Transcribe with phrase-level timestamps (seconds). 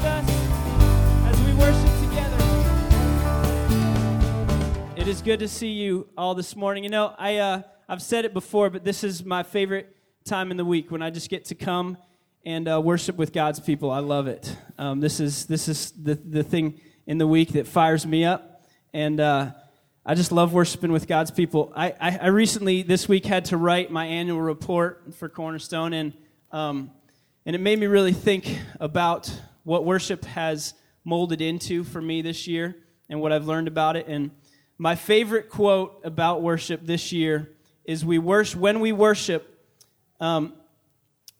[0.00, 0.24] with us
[1.26, 2.36] as we worship together?
[4.96, 6.84] It is good to see you all this morning.
[6.84, 9.94] You know, I, uh, I've said it before, but this is my favorite
[10.24, 11.98] time in the week when I just get to come
[12.46, 13.90] and uh, worship with God's people.
[13.90, 14.56] I love it.
[14.78, 18.64] Um, this is, this is the, the thing in the week that fires me up.
[18.94, 19.50] And uh,
[20.06, 21.74] I just love worshiping with God's people.
[21.76, 26.14] I, I, I, recently, this week, had to write my annual report for Cornerstone, and,
[26.52, 26.90] um,
[27.44, 29.30] and it made me really think about
[29.70, 30.74] what worship has
[31.04, 32.74] molded into for me this year
[33.08, 34.08] and what I've learned about it.
[34.08, 34.32] And
[34.78, 37.52] my favorite quote about worship this year
[37.84, 39.48] is we worship, when we worship,
[40.18, 40.54] um,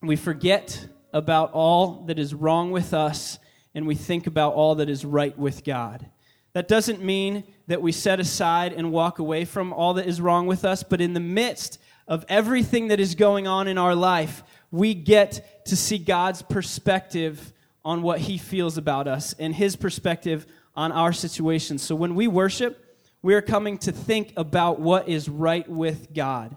[0.01, 3.41] we forget about all that is wrong with us
[3.75, 6.07] and we think about all that is right with God.
[6.53, 10.47] That doesn't mean that we set aside and walk away from all that is wrong
[10.47, 14.45] with us, but in the midst of everything that is going on in our life,
[14.71, 17.53] we get to see God's perspective
[17.85, 21.79] on what He feels about us and His perspective on our situation.
[21.79, 22.85] So when we worship,
[23.23, 26.57] we are coming to think about what is right with God.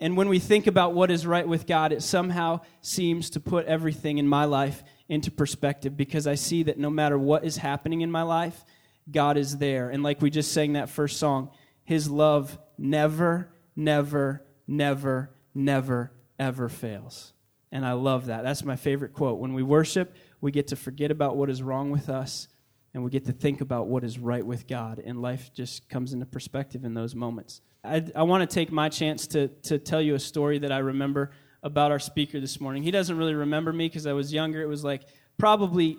[0.00, 3.66] And when we think about what is right with God, it somehow seems to put
[3.66, 8.00] everything in my life into perspective because I see that no matter what is happening
[8.00, 8.64] in my life,
[9.10, 9.90] God is there.
[9.90, 11.50] And like we just sang that first song,
[11.84, 17.32] His love never, never, never, never, ever fails.
[17.70, 18.42] And I love that.
[18.44, 19.38] That's my favorite quote.
[19.38, 22.48] When we worship, we get to forget about what is wrong with us
[22.92, 25.02] and we get to think about what is right with God.
[25.02, 27.62] And life just comes into perspective in those moments.
[27.82, 30.78] I, I want to take my chance to, to tell you a story that I
[30.78, 31.30] remember
[31.62, 32.82] about our speaker this morning.
[32.82, 34.60] He doesn't really remember me because I was younger.
[34.60, 35.04] It was like
[35.38, 35.96] probably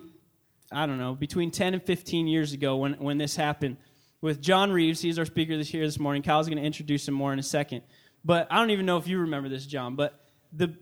[0.72, 3.76] I don't know, between 10 and 15 years ago when, when this happened
[4.20, 5.00] with John Reeves.
[5.00, 6.22] He's our speaker this here this morning.
[6.22, 7.82] Kyle's going to introduce him more in a second.
[8.24, 9.96] But I don't even know if you remember this, John.
[9.96, 10.20] But
[10.52, 10.76] the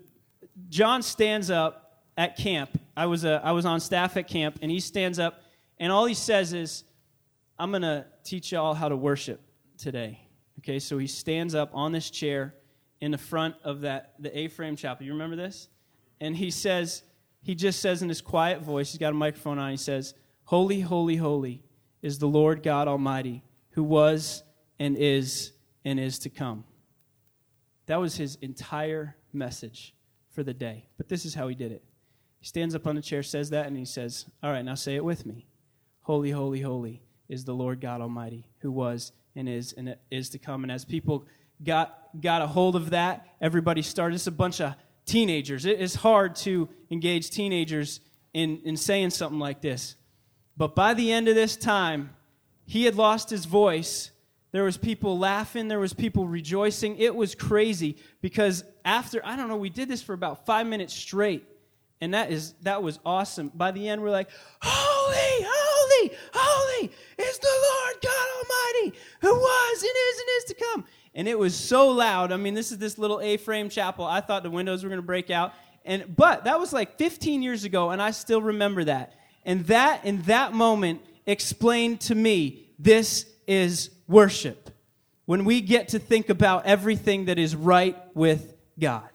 [0.68, 1.83] John stands up
[2.16, 2.70] at camp.
[2.96, 5.42] I was, a, I was on staff at camp, and he stands up,
[5.78, 6.84] and all he says is,
[7.58, 9.40] I'm going to teach y'all how to worship
[9.78, 10.20] today.
[10.60, 12.54] Okay, so he stands up on this chair
[13.00, 15.04] in the front of that the A-frame chapel.
[15.04, 15.68] You remember this?
[16.20, 17.02] And he says,
[17.42, 20.80] he just says in his quiet voice, he's got a microphone on, he says, Holy,
[20.80, 21.62] holy, holy
[22.02, 24.42] is the Lord God Almighty, who was
[24.78, 25.52] and is
[25.84, 26.64] and is to come.
[27.86, 29.94] That was his entire message
[30.30, 30.86] for the day.
[30.96, 31.84] But this is how he did it.
[32.44, 34.96] He stands up on the chair, says that, and he says, All right, now say
[34.96, 35.46] it with me.
[36.02, 40.38] Holy, holy, holy is the Lord God Almighty, who was and is and is to
[40.38, 40.62] come.
[40.62, 41.24] And as people
[41.64, 44.16] got, got a hold of that, everybody started.
[44.16, 44.74] It's a bunch of
[45.06, 45.64] teenagers.
[45.64, 48.00] It is hard to engage teenagers
[48.34, 49.96] in, in saying something like this.
[50.54, 52.10] But by the end of this time,
[52.66, 54.10] he had lost his voice.
[54.52, 56.98] There was people laughing, there was people rejoicing.
[56.98, 60.92] It was crazy because after I don't know, we did this for about 5 minutes
[60.92, 61.46] straight.
[62.04, 63.50] And that is that was awesome.
[63.54, 64.28] By the end we're like,
[64.62, 70.54] "Holy, holy, holy is the Lord God Almighty, who was and is and is to
[70.54, 70.84] come."
[71.14, 72.32] and it was so loud.
[72.32, 74.04] I mean, this is this little A-frame chapel.
[74.04, 75.54] I thought the windows were going to break out.
[75.84, 79.14] And but that was like 15 years ago and I still remember that.
[79.44, 84.70] And that in that moment explained to me this is worship.
[85.26, 89.08] When we get to think about everything that is right with God.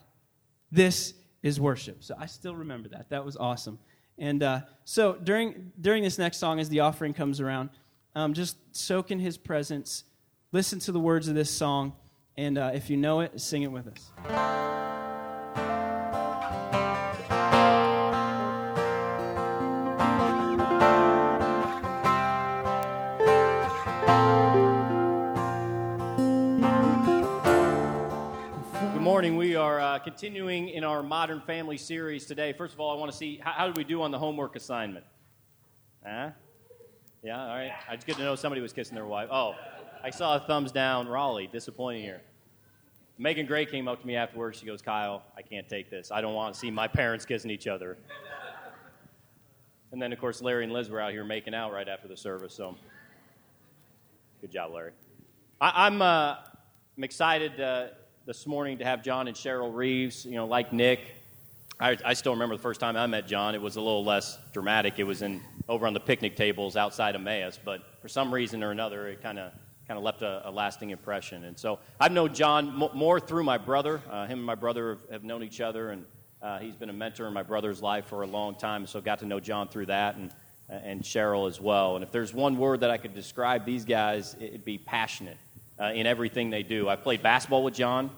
[0.72, 1.14] This
[1.44, 2.04] is worship.
[2.04, 3.10] So I still remember that.
[3.10, 3.80] That was awesome.
[4.18, 7.70] And uh, so during during this next song, as the offering comes around,
[8.16, 10.04] um, just soak in His presence
[10.52, 11.94] listen to the words of this song,
[12.38, 14.99] and uh, if you know it, sing it with us.
[29.20, 29.36] Morning.
[29.36, 32.54] We are uh, continuing in our Modern Family series today.
[32.54, 34.56] First of all, I want to see how, how did we do on the homework
[34.56, 35.04] assignment?
[36.08, 36.30] Huh?
[37.22, 37.74] Yeah, all right.
[37.90, 39.28] I just get to know somebody was kissing their wife.
[39.30, 39.56] Oh,
[40.02, 41.10] I saw a thumbs down.
[41.10, 42.22] Raleigh, disappointing here.
[43.18, 44.58] Megan Gray came up to me afterwards.
[44.58, 46.14] She goes, Kyle, I can't take this.
[46.14, 47.98] I don't want to see my parents kissing each other.
[49.92, 52.16] And then, of course, Larry and Liz were out here making out right after the
[52.16, 52.54] service.
[52.54, 52.78] So,
[54.40, 54.92] good job, Larry.
[55.60, 56.36] I, am I'm, uh,
[56.96, 57.88] I'm excited uh,
[58.30, 60.24] this morning to have John and Cheryl Reeves.
[60.24, 61.00] You know, like Nick,
[61.80, 63.56] I, I still remember the first time I met John.
[63.56, 65.00] It was a little less dramatic.
[65.00, 68.70] It was in over on the picnic tables outside Emmaus, but for some reason or
[68.70, 69.52] another, it kind of
[69.88, 71.46] kind of left a, a, lasting impression.
[71.46, 74.00] And so I've known John m- more through my brother.
[74.08, 76.06] Uh, him and my brother have, have known each other, and
[76.44, 78.86] uh, he's been a mentor in my brother's life for a long time.
[78.86, 80.32] So got to know John through that, and
[80.70, 81.96] and Cheryl as well.
[81.96, 85.38] And if there's one word that I could describe these guys, it'd be passionate
[85.80, 86.90] uh, in everything they do.
[86.90, 88.12] I played basketball with John,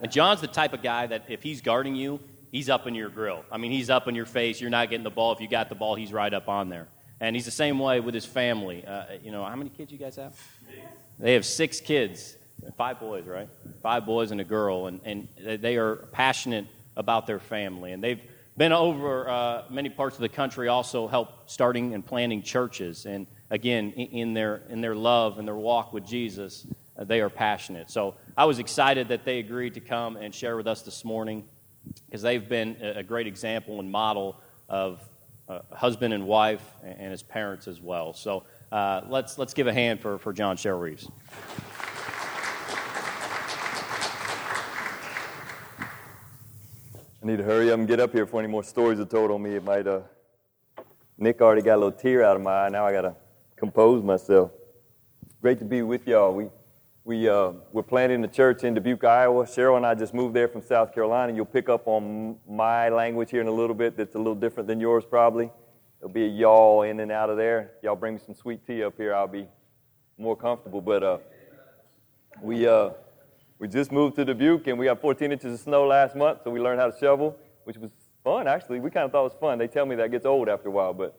[0.00, 2.20] and John's the type of guy that if he's guarding you,
[2.50, 3.44] he's up in your grill.
[3.50, 4.60] I mean, he's up in your face.
[4.60, 5.32] You're not getting the ball.
[5.32, 6.88] If you got the ball, he's right up on there.
[7.20, 8.84] And he's the same way with his family.
[8.84, 10.38] Uh, you know, how many kids you guys have?
[11.18, 12.36] They have six kids,
[12.76, 13.48] five boys, right?
[13.82, 15.28] Five boys and a girl, and, and
[15.62, 17.92] they are passionate about their family.
[17.92, 18.20] And they've
[18.56, 23.06] been over uh, many parts of the country, also help starting and planting churches.
[23.06, 26.66] And again, in their, in their love and their walk with Jesus,
[27.04, 27.90] they are passionate.
[27.90, 31.44] So I was excited that they agreed to come and share with us this morning
[32.06, 35.00] because they've been a great example and model of
[35.48, 38.12] uh, husband and wife and his parents as well.
[38.12, 41.08] So uh, let's, let's give a hand for, for John Cheryl Reeves.
[47.22, 49.30] I need to hurry up and get up here for any more stories are told
[49.30, 49.54] on me.
[49.54, 50.00] It might, uh,
[51.18, 52.68] Nick already got a little tear out of my eye.
[52.68, 53.16] Now I got to
[53.56, 54.50] compose myself.
[55.40, 56.32] Great to be with y'all.
[56.32, 56.46] We,
[57.06, 59.44] we, uh, we're planting a church in Dubuque, Iowa.
[59.44, 61.32] Cheryl and I just moved there from South Carolina.
[61.32, 64.66] You'll pick up on my language here in a little bit that's a little different
[64.66, 65.48] than yours, probably.
[66.00, 67.74] There'll be a y'all in and out of there.
[67.80, 69.46] Y'all bring me some sweet tea up here, I'll be
[70.18, 70.80] more comfortable.
[70.80, 71.18] But uh,
[72.42, 72.90] we, uh,
[73.60, 76.50] we just moved to Dubuque, and we got 14 inches of snow last month, so
[76.50, 77.92] we learned how to shovel, which was
[78.24, 78.80] fun, actually.
[78.80, 79.58] We kind of thought it was fun.
[79.58, 81.16] They tell me that gets old after a while, but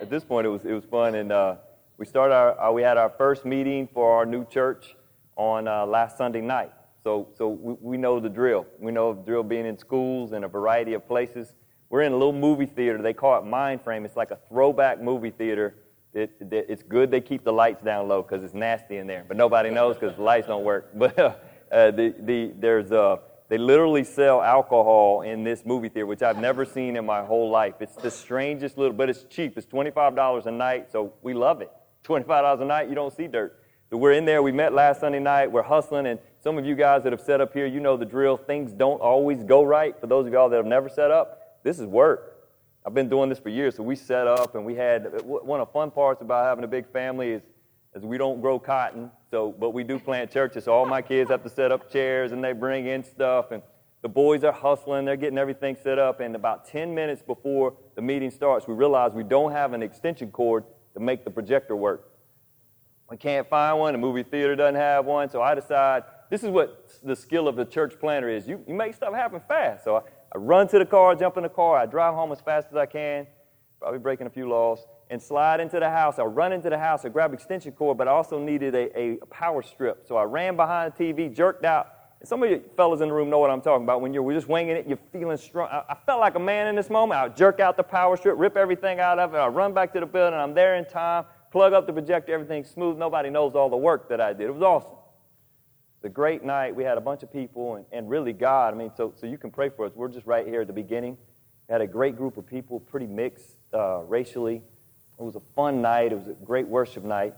[0.00, 1.14] at this point, it was, it was fun.
[1.14, 1.56] And uh,
[1.98, 4.96] we started our, uh, we had our first meeting for our new church
[5.40, 6.70] on uh, last Sunday night.
[7.02, 8.66] So, so we, we know the drill.
[8.78, 11.54] We know the drill being in schools and a variety of places.
[11.88, 13.00] We're in a little movie theater.
[13.00, 14.04] They call it Mind Frame.
[14.04, 15.76] It's like a throwback movie theater.
[16.12, 19.24] It, it, it's good they keep the lights down low because it's nasty in there,
[19.26, 20.90] but nobody knows because the lights don't work.
[20.94, 26.22] But uh, the, the, there's uh, they literally sell alcohol in this movie theater, which
[26.22, 27.74] I've never seen in my whole life.
[27.80, 29.56] It's the strangest little, but it's cheap.
[29.56, 31.70] It's $25 a night, so we love it.
[32.04, 33.59] $25 a night, you don't see dirt.
[33.92, 34.40] We're in there.
[34.40, 35.50] We met last Sunday night.
[35.50, 38.04] We're hustling, and some of you guys that have set up here, you know the
[38.04, 38.36] drill.
[38.36, 40.00] Things don't always go right.
[40.00, 42.46] For those of y'all that have never set up, this is work.
[42.86, 43.74] I've been doing this for years.
[43.74, 46.68] So we set up, and we had one of the fun parts about having a
[46.68, 47.42] big family is,
[47.92, 49.10] is we don't grow cotton.
[49.28, 50.64] So, but we do plant churches.
[50.64, 53.60] So all my kids have to set up chairs, and they bring in stuff, and
[54.02, 55.04] the boys are hustling.
[55.04, 56.20] They're getting everything set up.
[56.20, 60.30] And about 10 minutes before the meeting starts, we realize we don't have an extension
[60.30, 60.62] cord
[60.94, 62.09] to make the projector work.
[63.10, 63.92] We can't find one.
[63.92, 65.28] The movie theater doesn't have one.
[65.28, 68.46] So I decide this is what the skill of the church planter is.
[68.46, 69.82] You, you make stuff happen fast.
[69.84, 70.00] So I,
[70.32, 72.76] I run to the car, jump in the car, I drive home as fast as
[72.76, 73.26] I can,
[73.80, 76.20] probably breaking a few laws, and slide into the house.
[76.20, 79.16] I run into the house, I grab extension cord, but I also needed a, a
[79.26, 80.06] power strip.
[80.06, 81.88] So I ran behind the TV, jerked out.
[82.22, 84.02] Some of you fellas in the room know what I'm talking about.
[84.02, 85.68] When you're just winging it, you're feeling strong.
[85.72, 87.18] I, I felt like a man in this moment.
[87.18, 89.38] I jerk out the power strip, rip everything out of it.
[89.38, 90.38] I run back to the building.
[90.38, 92.96] I'm there in time plug up the projector, everything's smooth.
[92.96, 94.48] Nobody knows all the work that I did.
[94.48, 94.96] It was awesome.
[95.96, 96.74] It's a great night.
[96.74, 98.72] We had a bunch of people and, and really God.
[98.72, 99.92] I mean, so, so you can pray for us.
[99.94, 101.18] We're just right here at the beginning.
[101.68, 104.62] We had a great group of people, pretty mixed uh, racially.
[105.18, 106.12] It was a fun night.
[106.12, 107.34] It was a great worship night.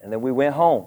[0.00, 0.86] And then we went home.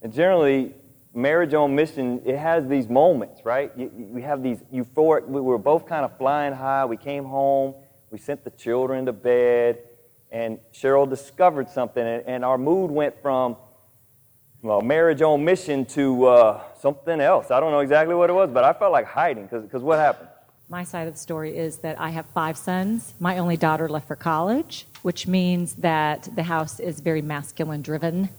[0.00, 0.74] And generally,
[1.12, 3.72] marriage on mission, it has these moments, right?
[3.76, 6.84] You, you have these euphoric, we were both kind of flying high.
[6.84, 7.74] We came home.
[8.10, 9.80] We sent the children to bed
[10.30, 13.56] and Cheryl discovered something, and, our mood went from
[14.62, 17.50] well, marriage on mission to uh, something else.
[17.50, 20.28] I don't know exactly what it was, but I felt like hiding because what happened?
[20.68, 23.14] My side of the story is that I have five sons.
[23.20, 28.30] My only daughter left for college, which means that the house is very masculine driven.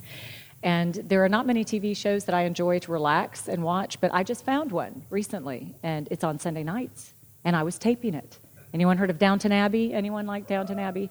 [0.62, 4.14] And there are not many TV shows that I enjoy to relax and watch, but
[4.14, 7.14] I just found one recently, and it's on Sunday nights,
[7.46, 8.38] and I was taping it.
[8.74, 9.94] Anyone heard of Downton Abbey?
[9.94, 11.10] Anyone like Downton Abbey?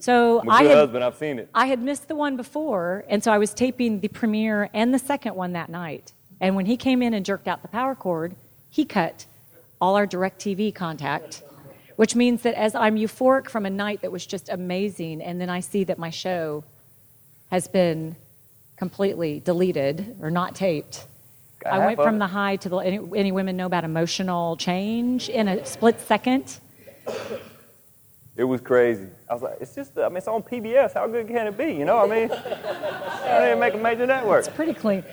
[0.00, 1.50] So I had, husband, I've seen it.
[1.54, 4.98] I had missed the one before, and so I was taping the premiere and the
[4.98, 6.12] second one that night.
[6.40, 8.34] And when he came in and jerked out the power cord,
[8.70, 9.26] he cut
[9.80, 11.42] all our DirecTV contact,
[11.96, 15.50] which means that as I'm euphoric from a night that was just amazing, and then
[15.50, 16.64] I see that my show
[17.50, 18.16] has been
[18.76, 21.06] completely deleted or not taped.
[21.70, 22.78] I went from the high to the.
[22.78, 26.58] Any, any women know about emotional change in a split second?
[28.36, 29.08] It was crazy.
[29.28, 30.94] I was like, it's just, I mean, it's on PBS.
[30.94, 31.72] How good can it be?
[31.72, 34.46] You know, what I mean, I didn't make a major network.
[34.46, 35.04] It's pretty clean.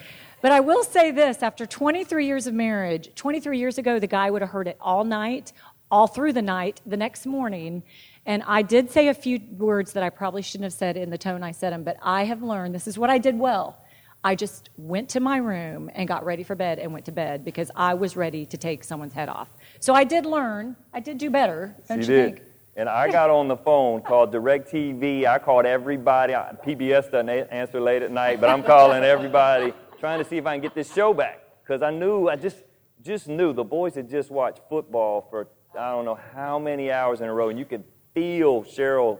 [0.42, 4.30] But I will say this after 23 years of marriage, 23 years ago, the guy
[4.30, 5.52] would have heard it all night,
[5.90, 7.82] all through the night, the next morning.
[8.26, 11.18] And I did say a few words that I probably shouldn't have said in the
[11.18, 13.82] tone I said them, but I have learned this is what I did well.
[14.24, 17.46] I just went to my room and got ready for bed and went to bed
[17.46, 19.50] because I was ready to take someone's head off.
[19.80, 20.76] So I did learn.
[20.94, 21.76] I did do better.
[21.88, 22.36] Don't she you did.
[22.36, 22.47] think?
[22.78, 25.26] And I got on the phone, called DirecTV.
[25.26, 26.34] I called everybody.
[26.34, 30.54] PBS doesn't answer late at night, but I'm calling everybody, trying to see if I
[30.54, 31.42] can get this show back.
[31.64, 32.58] Because I knew, I just,
[33.02, 37.22] just knew the boys had just watched football for I don't know how many hours
[37.22, 39.20] in a row, and you could feel Cheryl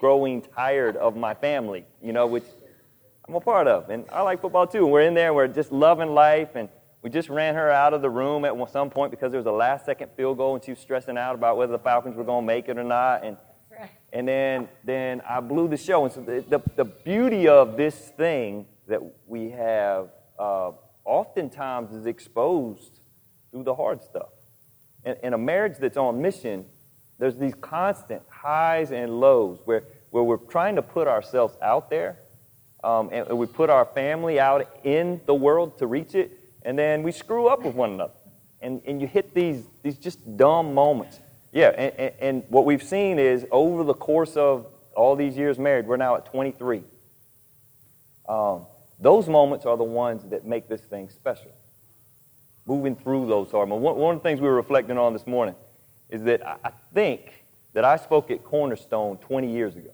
[0.00, 2.44] growing tired of my family, you know, which
[3.28, 3.88] I'm a part of.
[3.88, 4.84] And I like football too.
[4.84, 6.68] And we're in there, we're just loving life, and
[7.02, 9.52] we just ran her out of the room at some point because there was a
[9.52, 12.42] last second field goal, and she was stressing out about whether the Falcons were going
[12.42, 13.24] to make it or not.
[13.24, 13.36] And,
[14.12, 16.04] and then, then I blew the show.
[16.04, 20.72] And so the, the, the beauty of this thing that we have uh,
[21.04, 23.00] oftentimes is exposed
[23.50, 24.30] through the hard stuff.
[25.04, 26.64] In, in a marriage that's on mission,
[27.18, 32.18] there's these constant highs and lows where, where we're trying to put ourselves out there
[32.84, 37.04] um, and we put our family out in the world to reach it, and then
[37.04, 38.12] we screw up with one another.
[38.60, 41.20] And, and you hit these, these just dumb moments.
[41.52, 45.58] Yeah, and, and, and what we've seen is over the course of all these years
[45.58, 46.82] married, we're now at 23.
[48.28, 48.66] Um,
[48.98, 51.52] those moments are the ones that make this thing special.
[52.66, 53.84] Moving through those hard moments.
[53.84, 55.54] One, one of the things we were reflecting on this morning
[56.10, 57.44] is that I think
[57.74, 59.90] that I spoke at Cornerstone 20 years ago.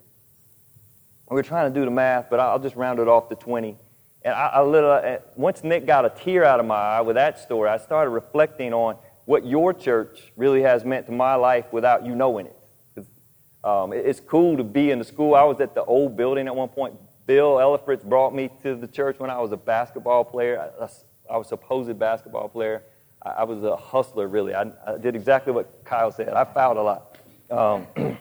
[1.28, 3.76] We were trying to do the math, but I'll just round it off to 20.
[4.24, 7.40] And I, little, uh, once Nick got a tear out of my eye with that
[7.40, 12.06] story, I started reflecting on what your church really has meant to my life without
[12.06, 12.56] you knowing it.
[13.64, 15.34] Um, it's cool to be in the school.
[15.34, 16.94] I was at the old building at one point.
[17.26, 20.72] Bill Ellifritz brought me to the church when I was a basketball player.
[20.80, 20.88] I,
[21.32, 22.82] I was a supposed basketball player.
[23.24, 24.54] I, I was a hustler, really.
[24.54, 26.30] I, I, did exactly what Kyle said.
[26.30, 27.18] I fouled a lot.
[27.50, 27.86] Um,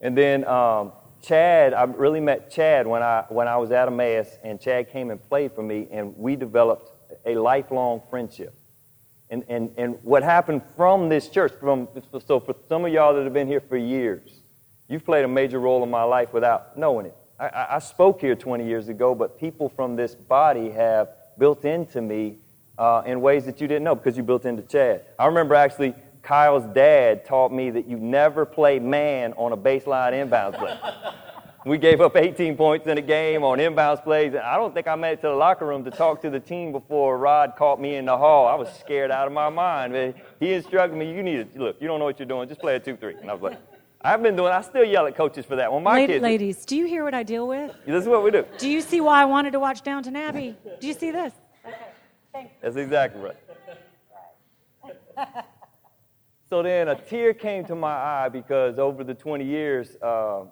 [0.00, 0.92] and then um,
[1.26, 5.10] Chad, I really met Chad when I, when I was at Emmaus, and Chad came
[5.10, 6.92] and played for me, and we developed
[7.24, 8.54] a lifelong friendship.
[9.28, 11.88] And, and, and what happened from this church, from,
[12.24, 14.42] so for some of y'all that have been here for years,
[14.86, 17.16] you've played a major role in my life without knowing it.
[17.40, 22.00] I, I spoke here 20 years ago, but people from this body have built into
[22.00, 22.38] me
[22.78, 25.02] uh, in ways that you didn't know because you built into Chad.
[25.18, 25.94] I remember actually
[26.26, 30.76] Kyle's dad taught me that you never play man on a baseline inbounds play.
[31.64, 34.34] we gave up 18 points in a game on inbounds plays.
[34.34, 36.40] And I don't think I made it to the locker room to talk to the
[36.40, 38.48] team before Rod caught me in the hall.
[38.48, 40.14] I was scared out of my mind.
[40.40, 42.74] He instructed me, you need to, look, you don't know what you're doing, just play
[42.74, 43.14] a 2 3.
[43.20, 43.60] And I was like,
[44.00, 44.52] I've been doing.
[44.52, 45.72] I still yell at coaches for that.
[45.72, 47.72] When my kids, ladies, do you hear what I deal with?
[47.86, 48.44] This is what we do.
[48.58, 50.56] Do you see why I wanted to watch Downton Abbey?
[50.80, 51.32] Do you see this?
[51.64, 51.76] Okay,
[52.32, 52.52] thanks.
[52.60, 53.36] That's exactly right.
[56.48, 60.44] so then a tear came to my eye because over the 20 years, uh,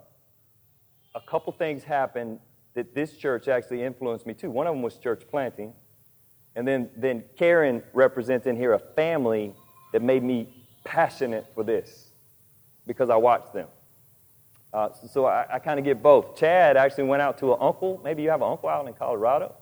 [1.15, 2.41] a couple things happened
[2.75, 4.51] that this church actually influenced me too.
[4.51, 5.73] One of them was church planting,
[6.57, 9.55] and then then Karen represents in here a family
[9.93, 12.11] that made me passionate for this
[12.87, 13.69] because I watched them.
[14.73, 16.37] Uh, so, I, I kind of get both.
[16.37, 18.01] Chad actually went out to an uncle.
[18.03, 19.55] Maybe you have an uncle out in Colorado.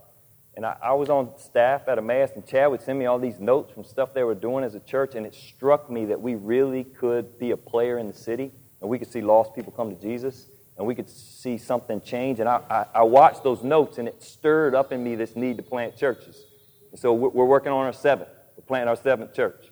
[0.55, 3.41] And I, I was on staff at Emmaus, and Chad would send me all these
[3.41, 6.35] notes from stuff they were doing as a church, and it struck me that we
[6.35, 9.95] really could be a player in the city, and we could see lost people come
[9.95, 12.39] to Jesus, and we could see something change.
[12.39, 15.57] And I, I, I watched those notes, and it stirred up in me this need
[15.57, 16.45] to plant churches.
[16.91, 18.29] And so we're, we're working on our seventh.
[18.57, 19.71] We're planting our seventh church.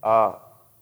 [0.00, 0.34] Uh,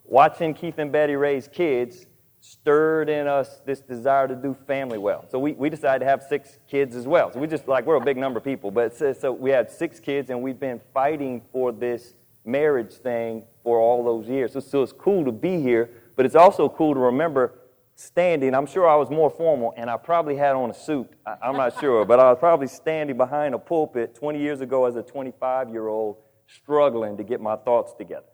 [0.05, 2.05] watching Keith and Betty raise kids
[2.43, 5.25] stirred in us this desire to do family well.
[5.31, 7.33] So we, we decided to have six kids as well.
[7.33, 9.71] So we just like, we're a big number of people, but so, so we had
[9.71, 14.55] six kids and we've been fighting for this marriage thing for all those years.
[14.55, 17.61] So, so it's cool to be here, but it's also cool to remember
[17.95, 18.57] standing.
[18.57, 21.09] I'm sure I was more formal and I probably had on a suit.
[21.25, 24.87] I, I'm not sure, but I was probably standing behind a pulpit 20 years ago
[24.87, 26.17] as a 25 year old
[26.49, 28.27] struggling to get my thoughts together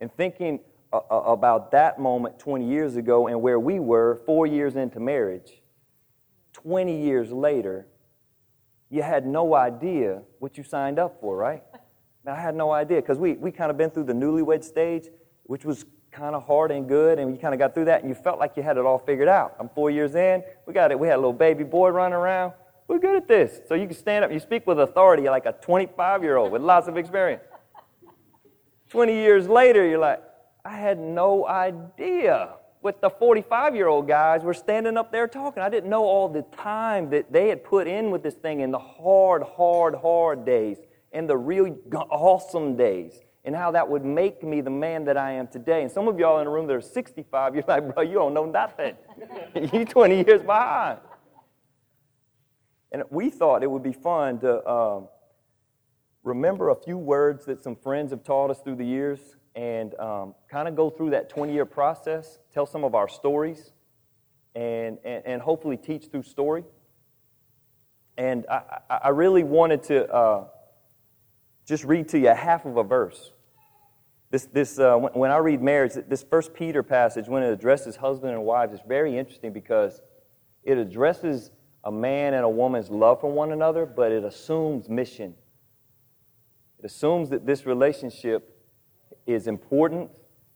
[0.00, 0.60] and thinking
[0.92, 5.62] about that moment 20 years ago and where we were four years into marriage,
[6.54, 7.86] 20 years later,
[8.90, 11.62] you had no idea what you signed up for, right?
[12.26, 15.06] I had no idea because we, we kind of been through the newlywed stage,
[15.44, 18.08] which was kind of hard and good, and you kind of got through that, and
[18.08, 19.56] you felt like you had it all figured out.
[19.58, 20.42] I'm four years in.
[20.66, 20.98] We got it.
[20.98, 22.52] We had a little baby boy running around.
[22.86, 23.60] We're good at this.
[23.68, 24.32] So you can stand up.
[24.32, 27.42] You speak with authority like a 25 year old with lots of experience.
[28.88, 30.22] 20 years later, you're like,
[30.64, 32.50] I had no idea
[32.80, 35.62] what the 45 year old guys were standing up there talking.
[35.62, 38.70] I didn't know all the time that they had put in with this thing in
[38.70, 40.78] the hard, hard, hard days
[41.12, 45.32] and the really awesome days and how that would make me the man that I
[45.32, 45.82] am today.
[45.82, 48.34] And some of y'all in the room that are 65, you're like, bro, you don't
[48.34, 48.94] know nothing.
[49.72, 50.98] you're 20 years behind.
[52.92, 55.08] And we thought it would be fun to um,
[56.22, 60.36] remember a few words that some friends have taught us through the years and um,
[60.48, 63.72] kind of go through that 20 year process, tell some of our stories,
[64.54, 66.62] and, and, and hopefully teach through story.
[68.16, 68.62] And I,
[69.02, 70.44] I really wanted to uh,
[71.66, 73.32] just read to you half of a verse.
[74.30, 77.96] This, this, uh, when, when I read marriage, this First Peter passage, when it addresses
[77.96, 80.00] husband and wives, is very interesting because
[80.62, 81.50] it addresses
[81.82, 85.34] a man and a woman's love for one another, but it assumes mission.
[86.78, 88.54] It assumes that this relationship
[89.26, 90.10] is important,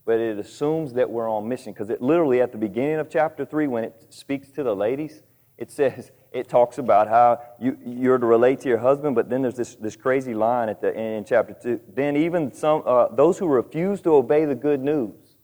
[0.04, 1.72] but it assumes that we're on mission.
[1.72, 5.22] Because it literally, at the beginning of chapter 3, when it speaks to the ladies,
[5.58, 9.42] it says, it talks about how you, you're to relate to your husband, but then
[9.42, 11.80] there's this, this crazy line at the end in chapter 2.
[11.94, 15.36] Then even some, uh, those who refuse to obey the good news.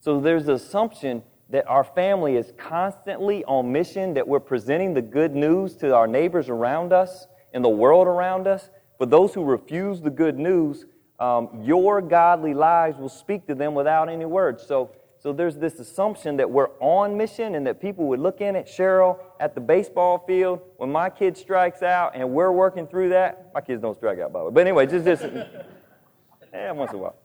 [0.00, 5.02] So there's the assumption that our family is constantly on mission, that we're presenting the
[5.02, 8.70] good news to our neighbors around us and the world around us.
[8.98, 10.86] For those who refuse the good news,
[11.20, 14.64] um, your godly lives will speak to them without any words.
[14.66, 18.54] So, so there's this assumption that we're on mission and that people would look in
[18.54, 23.08] at Cheryl at the baseball field when my kid strikes out and we're working through
[23.10, 23.50] that.
[23.52, 24.52] My kids don't strike out, by the way.
[24.52, 25.20] But anyway, just this,
[26.52, 27.16] yeah, once in a while.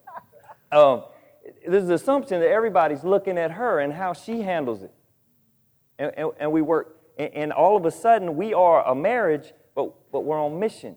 [0.72, 1.04] Um,
[1.68, 4.92] there's an assumption that everybody's looking at her and how she handles it.
[5.98, 9.52] And, and, and we work, and, and, all of a sudden we are a marriage,
[9.76, 10.96] but, but we're on mission.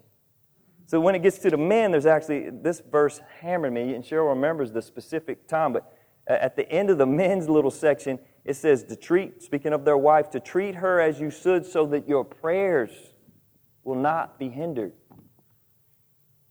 [0.87, 4.29] So when it gets to the men, there's actually, this verse hammered me, and Cheryl
[4.29, 5.93] remembers the specific time, but
[6.27, 9.97] at the end of the men's little section, it says to treat, speaking of their
[9.97, 12.91] wife, to treat her as you should so that your prayers
[13.83, 14.93] will not be hindered.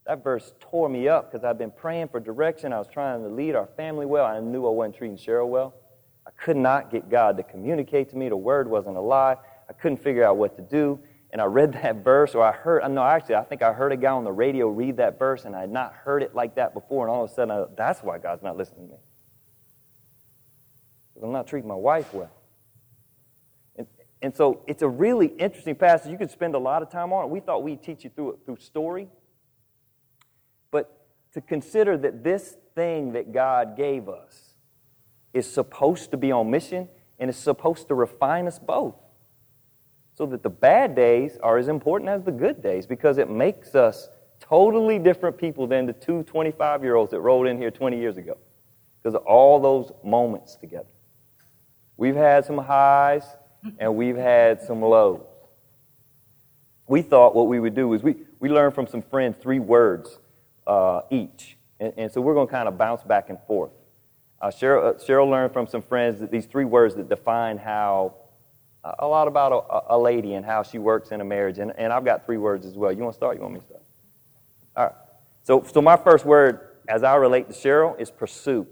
[0.05, 2.73] That verse tore me up because I've been praying for direction.
[2.73, 4.25] I was trying to lead our family well.
[4.25, 5.73] I knew I wasn't treating Cheryl well.
[6.27, 8.29] I could not get God to communicate to me.
[8.29, 9.35] The word wasn't a lie.
[9.67, 10.99] I couldn't figure out what to do.
[11.31, 13.97] And I read that verse, or I heard, no, actually, I think I heard a
[13.97, 16.73] guy on the radio read that verse, and I had not heard it like that
[16.73, 17.05] before.
[17.05, 18.99] And all of a sudden, I, that's why God's not listening to me.
[21.13, 22.31] Because I'm not treating my wife well.
[23.75, 23.87] And,
[24.21, 26.11] and so it's a really interesting passage.
[26.11, 27.29] You could spend a lot of time on it.
[27.29, 29.09] We thought we'd teach you through it through story
[30.71, 34.55] But to consider that this thing that God gave us
[35.33, 36.87] is supposed to be on mission
[37.19, 38.95] and is supposed to refine us both.
[40.17, 43.75] So that the bad days are as important as the good days because it makes
[43.75, 47.99] us totally different people than the two 25 year olds that rolled in here 20
[47.99, 48.35] years ago
[48.97, 50.89] because of all those moments together.
[51.97, 53.25] We've had some highs
[53.77, 55.21] and we've had some lows.
[56.87, 60.17] We thought what we would do is we, we learned from some friends three words
[60.65, 61.57] uh, each.
[61.79, 63.71] And, and, so we're going to kind of bounce back and forth.
[64.41, 68.15] Uh, Cheryl, uh, Cheryl, learned from some friends that these three words that define how
[68.99, 71.59] a lot about a, a, lady and how she works in a marriage.
[71.59, 72.91] And, and I've got three words as well.
[72.91, 73.35] You want to start?
[73.35, 73.83] You want me to start?
[74.75, 74.95] All right.
[75.43, 78.67] So, so my first word, as I relate to Cheryl, is pursuit.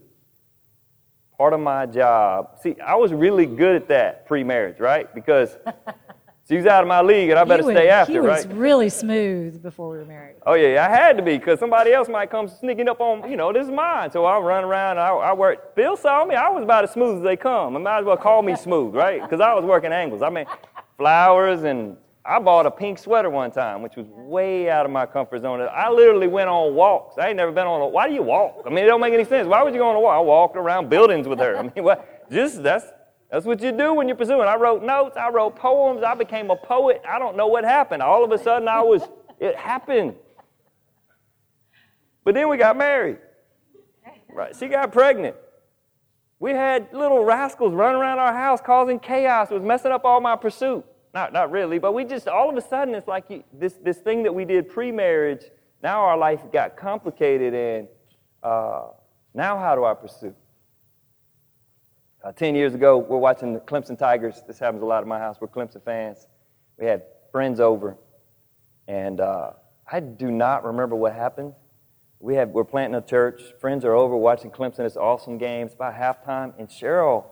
[1.38, 2.60] Part of my job.
[2.62, 5.14] See, I was really good at that pre-marriage, right?
[5.14, 5.58] Because
[6.48, 9.64] She was out of my league, and I better stay after, he was really smooth
[9.64, 10.36] before we were married.
[10.46, 13.28] Oh yeah, I had to be because somebody else might come sneaking up on.
[13.28, 15.00] You know, this is mine, so I run around.
[15.00, 15.76] I, I work.
[15.76, 16.36] Bill saw me.
[16.36, 17.76] I was about as smooth as they come.
[17.76, 19.24] I might as well call me smooth, right?
[19.24, 20.22] Because I was working angles.
[20.22, 20.46] I mean,
[20.98, 25.08] flowers, and I bought a pink sweater one time, which was way out of my
[25.08, 25.62] comfort zone.
[25.62, 27.18] I literally went on walks.
[27.18, 27.88] I ain't never been on a.
[27.88, 28.62] Why do you walk?
[28.68, 29.48] I mean, it don't make any sense.
[29.48, 30.16] Why would you go on a walk?
[30.16, 31.58] I walked around buildings with her.
[31.58, 32.30] I mean, what?
[32.32, 32.86] Just that's
[33.36, 34.48] that's what you do when you're pursuing.
[34.48, 37.02] I wrote notes, I wrote poems, I became a poet.
[37.06, 38.02] I don't know what happened.
[38.02, 39.02] All of a sudden, I was,
[39.42, 40.16] it happened.
[42.24, 43.18] But then we got married.
[44.34, 44.56] Right?
[44.56, 45.36] She got pregnant.
[46.40, 49.52] We had little rascals running around our house causing chaos.
[49.52, 50.86] It was messing up all my pursuit.
[51.14, 53.98] Not, not really, but we just, all of a sudden, it's like you, this, this
[53.98, 55.44] thing that we did pre marriage,
[55.84, 57.90] now our life got complicated, and
[58.42, 58.84] uh,
[59.34, 60.34] now how do I pursue?
[62.26, 64.42] Uh, Ten years ago, we're watching the Clemson Tigers.
[64.48, 65.38] This happens a lot at my house.
[65.40, 66.26] We're Clemson fans.
[66.80, 67.98] We had friends over,
[68.88, 69.52] and uh,
[69.92, 71.54] I do not remember what happened.
[72.20, 73.44] We have, we're planting a church.
[73.62, 74.80] Friends are over watching Clemson.
[74.80, 75.68] It's awesome game.
[75.68, 77.26] It's about halftime, and Cheryl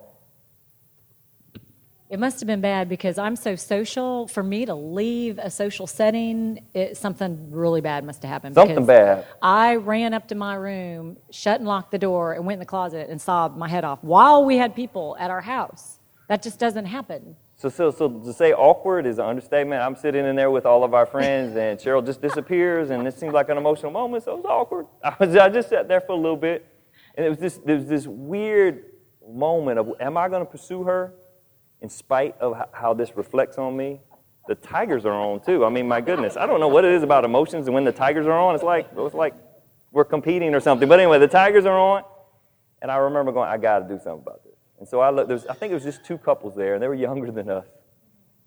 [2.09, 4.27] it must have been bad because I'm so social.
[4.27, 8.55] For me to leave a social setting, it, something really bad must have happened.
[8.55, 9.25] Something bad.
[9.41, 12.65] I ran up to my room, shut and locked the door, and went in the
[12.65, 15.99] closet and sobbed my head off while we had people at our house.
[16.27, 17.35] That just doesn't happen.
[17.55, 19.81] So, so, so to say awkward is an understatement.
[19.81, 23.17] I'm sitting in there with all of our friends, and Cheryl just disappears, and it
[23.17, 24.85] seems like an emotional moment, so it was awkward.
[25.03, 26.65] I, was, I just sat there for a little bit,
[27.15, 28.83] and it was this, there was this weird
[29.27, 31.13] moment of, am I going to pursue her?
[31.83, 33.99] In spite of how this reflects on me,
[34.47, 35.65] the tigers are on too.
[35.65, 37.91] I mean, my goodness, I don't know what it is about emotions, and when the
[37.91, 39.35] tigers are on, it's like it's like
[39.91, 40.87] we're competing or something.
[40.87, 42.03] But anyway, the tigers are on,
[42.81, 44.55] and I remember going, I got to do something about this.
[44.79, 45.27] And so I looked.
[45.27, 47.67] There's, I think it was just two couples there, and they were younger than us.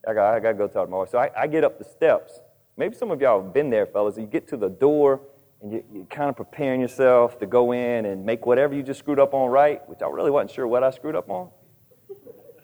[0.09, 1.11] I got, I got to go talk to my wife.
[1.11, 2.41] So I, I get up the steps.
[2.77, 4.17] Maybe some of y'all have been there, fellas.
[4.17, 5.21] You get to the door,
[5.61, 8.99] and you, you're kind of preparing yourself to go in and make whatever you just
[9.01, 11.51] screwed up on right, which I really wasn't sure what I screwed up on.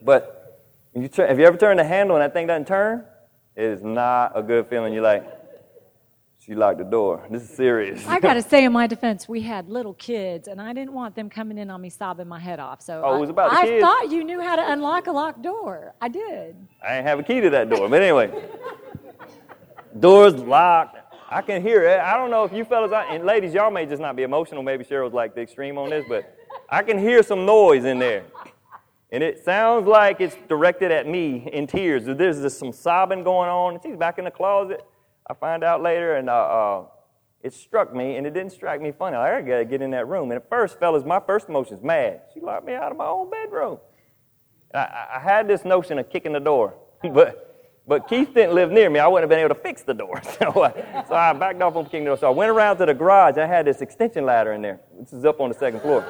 [0.02, 0.41] But
[0.94, 3.04] you turn, have you ever turned the handle and that thing doesn't turn?
[3.56, 4.92] It is not a good feeling.
[4.92, 5.24] You're like,
[6.38, 7.24] she locked the door.
[7.30, 8.04] This is serious.
[8.06, 11.14] I got to say, in my defense, we had little kids, and I didn't want
[11.14, 12.82] them coming in on me sobbing my head off.
[12.82, 13.82] So Oh, it was about I, I kids?
[13.82, 15.94] thought you knew how to unlock a locked door.
[16.00, 16.56] I did.
[16.86, 17.88] I ain't have a key to that door.
[17.88, 18.32] But anyway,
[19.98, 20.98] door's locked.
[21.30, 21.98] I can hear it.
[22.00, 24.62] I don't know if you fellas, and ladies, y'all may just not be emotional.
[24.62, 26.36] Maybe Cheryl's like the extreme on this, but
[26.68, 28.24] I can hear some noise in there.
[29.12, 32.04] And it sounds like it's directed at me in tears.
[32.06, 33.74] There's just some sobbing going on.
[33.74, 34.80] And she's back in the closet.
[35.28, 36.84] I find out later, and uh, uh,
[37.42, 39.16] it struck me, and it didn't strike me funny.
[39.16, 40.30] I got to get in that room.
[40.30, 42.22] And at first, fellas, my first emotion is mad.
[42.32, 43.78] She locked me out of my own bedroom.
[44.74, 47.50] I, I had this notion of kicking the door, but
[47.86, 49.00] but Keith didn't live near me.
[49.00, 50.22] I wouldn't have been able to fix the door.
[50.38, 52.16] So, I, so I backed off on kicking the door.
[52.16, 53.38] So I went around to the garage.
[53.38, 54.80] I had this extension ladder in there.
[54.98, 56.06] This is up on the second floor.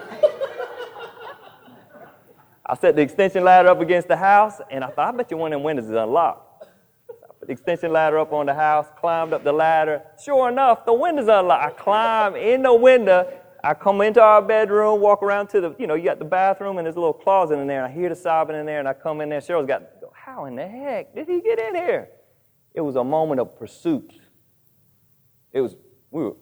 [2.65, 5.37] I set the extension ladder up against the house, and I thought, I bet you
[5.37, 6.65] one of them windows is unlocked.
[7.11, 10.03] I put the extension ladder up on the house, climbed up the ladder.
[10.23, 11.65] Sure enough, the window's unlocked.
[11.65, 13.29] I climb in the window.
[13.65, 16.79] I come into our bedroom, walk around to the, you know, you got the bathroom
[16.79, 18.89] and there's a little closet in there, and I hear the sobbing in there, and
[18.89, 19.41] I come in there.
[19.41, 19.83] Cheryl's got,
[20.15, 22.09] how in the heck did he get in here?
[22.75, 24.13] It was a moment of pursuit.
[25.53, 25.77] It was,
[26.11, 26.37] we were,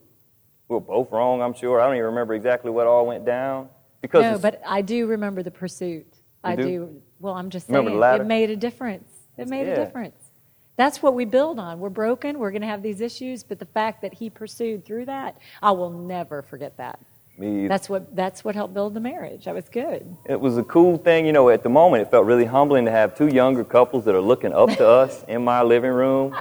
[0.69, 1.81] we were both wrong, I'm sure.
[1.81, 3.69] I don't even remember exactly what all went down.
[4.01, 6.07] Because No, but I do remember the pursuit.
[6.43, 6.63] I do?
[6.63, 7.03] do.
[7.19, 9.11] Well, I'm just saying, it made a difference.
[9.37, 9.75] It made Yeah.
[9.75, 10.31] a difference.
[10.77, 11.79] That's what we build on.
[11.79, 12.39] We're broken.
[12.39, 15.73] We're going to have these issues, but the fact that he pursued through that, I
[15.73, 16.99] will never forget that.
[17.37, 19.45] me, That's what that's what helped build the marriage.
[19.47, 20.15] That was good.
[20.27, 22.91] it was a cool thing, you know, at the moment it felt really humbling to
[22.91, 26.37] have two younger couples that are looking up to us in my living room.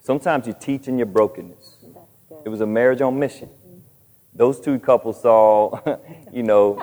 [0.00, 1.76] Sometimes you teach in your brokenness.
[2.44, 3.48] It was a marriage on mission.
[4.38, 5.80] Those two couples saw,
[6.32, 6.80] you know,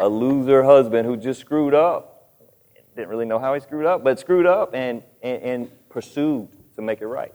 [0.00, 2.34] a loser husband who just screwed up.
[2.96, 6.82] Didn't really know how he screwed up, but screwed up and, and, and pursued to
[6.82, 7.32] make it right.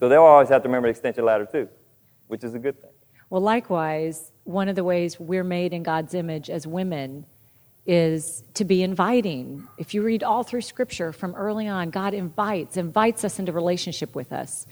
[0.00, 1.68] So they'll always have to remember the extension ladder too,
[2.26, 2.90] which is a good thing.
[3.30, 7.24] Well, likewise, one of the ways we're made in God's image as women
[7.86, 9.68] is to be inviting.
[9.78, 14.16] If you read all through Scripture from early on, God invites, invites us into relationship
[14.16, 14.66] with us.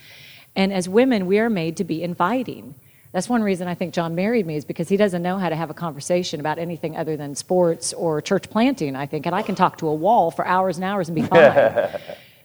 [0.56, 2.74] And as women, we are made to be inviting.
[3.12, 5.56] That's one reason I think John married me is because he doesn't know how to
[5.56, 9.26] have a conversation about anything other than sports or church planting, I think.
[9.26, 11.90] And I can talk to a wall for hours and hours and be fine.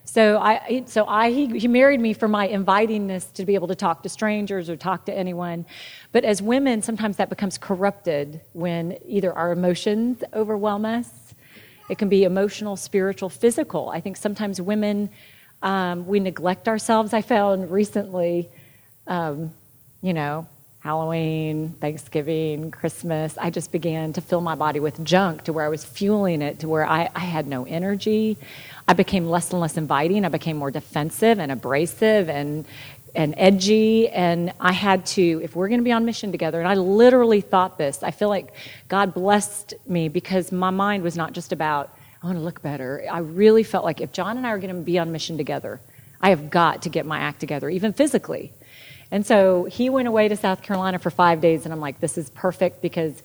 [0.07, 3.75] So I, so I, he, he married me for my invitingness to be able to
[3.75, 5.65] talk to strangers or talk to anyone.
[6.11, 11.09] But as women, sometimes that becomes corrupted when either our emotions overwhelm us.
[11.89, 13.89] It can be emotional, spiritual, physical.
[13.89, 15.09] I think sometimes women,
[15.63, 17.11] um, we neglect ourselves.
[17.11, 18.49] I found recently,
[19.07, 19.53] um,
[20.01, 20.47] you know,
[20.85, 25.69] Halloween, Thanksgiving, Christmas, I just began to fill my body with junk to where I
[25.69, 28.37] was fueling it to where I, I had no energy.
[28.87, 30.25] I became less and less inviting.
[30.25, 32.67] I became more defensive and abrasive and
[33.15, 36.67] and edgy and I had to if we're going to be on mission together and
[36.67, 38.03] I literally thought this.
[38.03, 38.53] I feel like
[38.87, 43.03] God blessed me because my mind was not just about I want to look better.
[43.11, 45.81] I really felt like if John and I are going to be on mission together,
[46.21, 48.53] I have got to get my act together even physically.
[49.11, 52.17] And so he went away to South Carolina for 5 days and I'm like this
[52.17, 53.23] is perfect because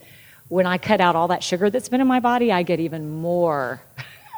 [0.49, 3.09] when I cut out all that sugar that's been in my body, I get even
[3.09, 3.81] more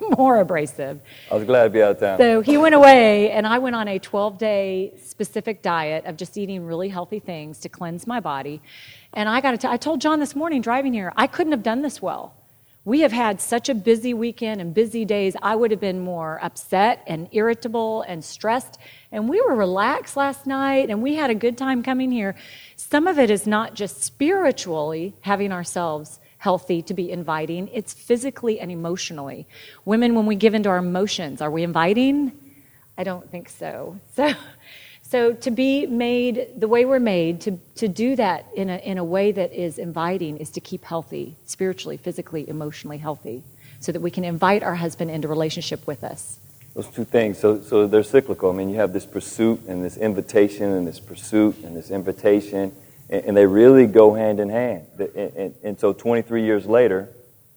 [0.19, 1.01] more abrasive.
[1.31, 2.19] I was glad to be out of town.
[2.19, 6.37] So he went away, and I went on a 12 day specific diet of just
[6.37, 8.61] eating really healthy things to cleanse my body.
[9.15, 11.83] And I got to I told John this morning driving here, I couldn't have done
[11.83, 12.35] this well.
[12.85, 15.37] We have had such a busy weekend and busy days.
[15.41, 18.77] I would have been more upset and irritable and stressed.
[19.13, 22.35] And we were relaxed last night and we had a good time coming here.
[22.75, 28.59] Some of it is not just spiritually having ourselves healthy to be inviting, it's physically
[28.59, 29.47] and emotionally.
[29.85, 32.33] Women, when we give into our emotions, are we inviting?
[32.99, 34.01] I don't think so.
[34.17, 34.35] So,
[35.13, 38.97] so to be made the way we're made, to, to do that in a, in
[38.97, 43.45] a way that is inviting, is to keep healthy, spiritually, physically, emotionally healthy,
[43.79, 46.39] so that we can invite our husband into relationship with us.
[46.75, 48.51] Those two things, so, so they're cyclical.
[48.51, 52.75] I mean, you have this pursuit and this invitation and this pursuit and this invitation,
[53.11, 54.87] and, and they really go hand in hand.
[54.99, 57.11] And, and, and so 23 years later,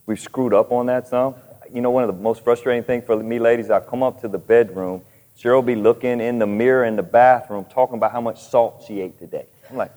[0.06, 1.36] we've screwed up on that some.
[1.72, 4.28] You know, one of the most frustrating things for me, ladies, I come up to
[4.28, 5.04] the bedroom,
[5.38, 9.02] Cheryl be looking in the mirror in the bathroom, talking about how much salt she
[9.02, 9.46] ate today.
[9.70, 9.92] I'm like,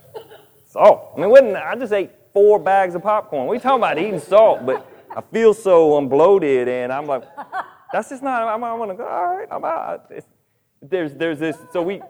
[0.66, 1.12] salt?
[1.16, 3.52] I mean, wasn't, I just ate four bags of popcorn.
[3.52, 4.66] You talking about eating salt?
[4.66, 7.22] But I feel so I'm bloated, and I'm like,
[7.92, 8.42] that's just not.
[8.42, 9.06] I'm, I want to go.
[9.06, 10.06] All right, I'm out.
[10.10, 10.26] It's,
[10.82, 11.56] there's there's this.
[11.72, 12.02] So we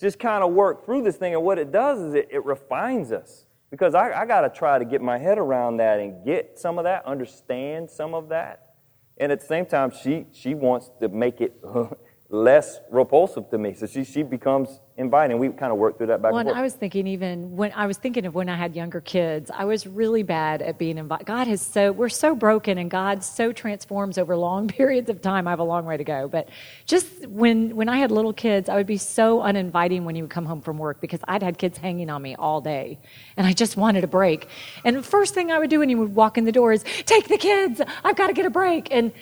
[0.00, 1.34] just kind of work through this thing.
[1.34, 3.46] And what it does is it, it refines us.
[3.70, 6.78] Because I, I got to try to get my head around that and get some
[6.78, 8.74] of that, understand some of that.
[9.16, 11.58] And at the same time, she, she wants to make it
[12.32, 13.74] less repulsive to me.
[13.74, 15.38] So she, she becomes inviting.
[15.38, 16.48] We kind of work through that back well, and.
[16.48, 19.66] I was thinking even when I was thinking of when I had younger kids, I
[19.66, 21.26] was really bad at being invited.
[21.26, 25.46] God has so we're so broken, and God so transforms over long periods of time.
[25.46, 26.48] I have a long way to go, but
[26.86, 30.30] just when when I had little kids, I would be so uninviting when he would
[30.30, 32.98] come home from work because I'd had kids hanging on me all day,
[33.36, 34.48] and I just wanted a break.
[34.86, 36.82] And the first thing I would do when he would walk in the door is
[37.04, 37.82] take the kids.
[38.02, 38.88] I've got to get a break.
[38.90, 39.12] And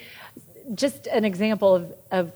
[0.75, 2.31] just an example of, of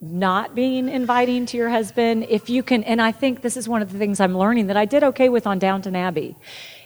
[0.00, 3.82] not being inviting to your husband if you can and i think this is one
[3.82, 6.36] of the things i'm learning that i did okay with on downton abbey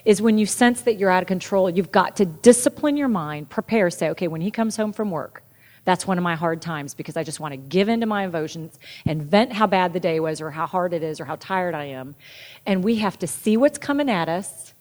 [0.03, 3.47] is when you sense that you're out of control you've got to discipline your mind
[3.49, 5.43] prepare say okay when he comes home from work
[5.85, 8.23] that's one of my hard times because i just want to give in to my
[8.23, 11.35] emotions and vent how bad the day was or how hard it is or how
[11.35, 12.15] tired i am.
[12.65, 14.73] And we have to see what's coming at us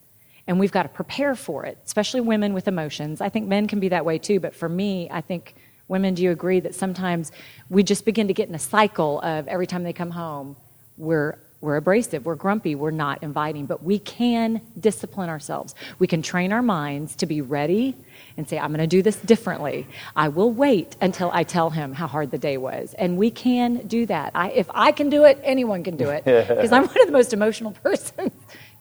[0.46, 3.20] and we've got to prepare for it especially women with emotions.
[3.20, 5.54] I think men can be that way too but for me i think
[5.92, 7.32] Women, do you agree that sometimes
[7.68, 10.56] we just begin to get in a cycle of every time they come home,
[10.96, 15.74] we're we're abrasive, we're grumpy, we're not inviting, but we can discipline ourselves.
[15.98, 17.94] We can train our minds to be ready
[18.38, 19.86] and say, I'm going to do this differently.
[20.16, 22.94] I will wait until I tell him how hard the day was.
[22.94, 24.32] And we can do that.
[24.34, 27.12] I, if I can do it, anyone can do it because I'm one of the
[27.12, 28.32] most emotional persons.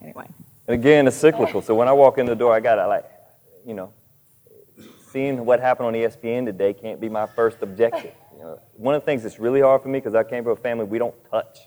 [0.01, 0.27] anyway.
[0.65, 1.61] And again, it's cyclical.
[1.61, 3.05] So when I walk in the door, I got to, like,
[3.65, 3.91] you know,
[5.11, 8.13] seeing what happened on ESPN today can't be my first objective.
[8.33, 10.53] You know, one of the things that's really hard for me because I came from
[10.53, 11.59] a family we don't touch.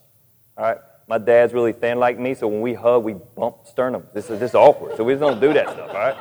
[0.56, 0.78] All right,
[1.08, 4.06] my dad's really thin like me, so when we hug, we bump sternum.
[4.14, 5.90] This is just awkward, so we just don't do that stuff.
[5.90, 6.16] All right,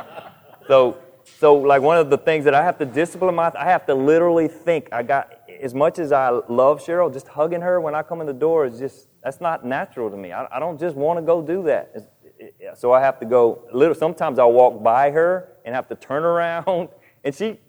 [0.68, 0.98] so
[1.40, 3.96] so like one of the things that I have to discipline myself, I have to
[3.96, 4.90] literally think.
[4.92, 5.32] I got
[5.62, 8.66] as much as I love Cheryl, just hugging her when I come in the door
[8.66, 10.34] is just that's not natural to me.
[10.34, 11.92] I, I don't just want to go do that.
[11.96, 12.08] It's,
[12.80, 13.64] so I have to go.
[13.72, 16.90] Little, sometimes I'll walk by her and have to turn around
[17.24, 17.60] and she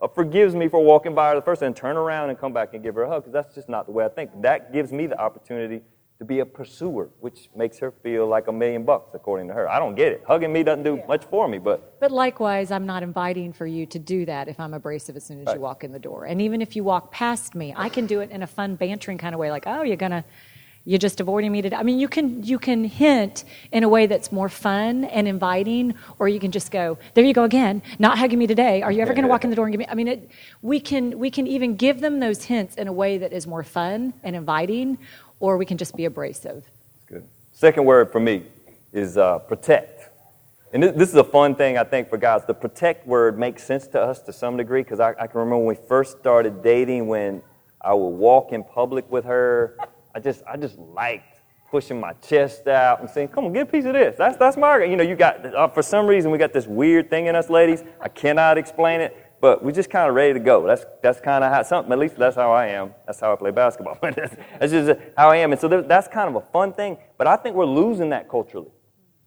[0.00, 2.52] uh, forgives me for walking by her the first time and turn around and come
[2.52, 4.30] back and give her a hug because that's just not the way I think.
[4.42, 5.82] That gives me the opportunity
[6.22, 9.68] to be a pursuer, which makes her feel like a million bucks, according to her.
[9.68, 10.22] I don't get it.
[10.24, 11.06] Hugging me doesn't do yeah.
[11.08, 11.98] much for me, but.
[11.98, 15.40] But likewise, I'm not inviting for you to do that if I'm abrasive as soon
[15.40, 15.56] as right.
[15.56, 16.26] you walk in the door.
[16.26, 19.18] And even if you walk past me, I can do it in a fun, bantering
[19.18, 20.24] kind of way, like, oh, you're going to
[20.84, 21.76] you're just avoiding me today.
[21.76, 25.94] I mean, you can you can hint in a way that's more fun and inviting,
[26.18, 28.82] or you can just go, "There you go again, not hugging me today.
[28.82, 30.30] Are you ever going to walk in the door and give me?" I mean, it,
[30.60, 33.62] we can we can even give them those hints in a way that is more
[33.62, 34.98] fun and inviting,
[35.38, 36.64] or we can just be abrasive.
[36.64, 37.28] That's good.
[37.52, 38.46] Second word for me
[38.92, 40.10] is uh, protect,
[40.72, 42.44] and this, this, is a fun thing I think for guys.
[42.44, 45.58] The protect word makes sense to us to some degree because I, I can remember
[45.58, 47.40] when we first started dating when
[47.80, 49.76] I would walk in public with her
[50.14, 53.66] I just I just liked pushing my chest out and saying, "Come on, get a
[53.66, 56.38] piece of this." That's that's my you know you got uh, for some reason we
[56.38, 57.82] got this weird thing in us, ladies.
[58.00, 60.66] I cannot explain it, but we're just kind of ready to go.
[60.66, 61.92] That's that's kind of how something.
[61.92, 62.92] At least that's how I am.
[63.06, 63.98] That's how I play basketball.
[64.02, 66.98] that's, just how I am, and so that's kind of a fun thing.
[67.16, 68.70] But I think we're losing that culturally.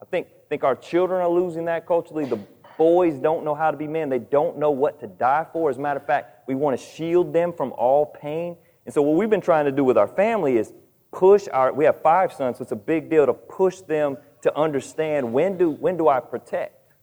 [0.01, 2.25] I think think our children are losing that culturally.
[2.25, 2.39] The
[2.77, 4.09] boys don't know how to be men.
[4.09, 5.69] They don't know what to die for.
[5.69, 8.57] As a matter of fact, we want to shield them from all pain.
[8.85, 10.73] And so what we've been trying to do with our family is
[11.11, 14.55] push our, we have five sons, so it's a big deal to push them to
[14.57, 16.93] understand when do, when do I protect?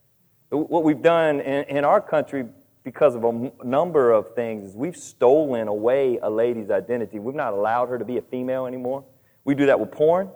[0.50, 2.46] What we've done in, in our country
[2.84, 7.18] because of a number of things is we've stolen away a lady's identity.
[7.18, 9.04] We've not allowed her to be a female anymore.
[9.44, 10.30] We do that with porn.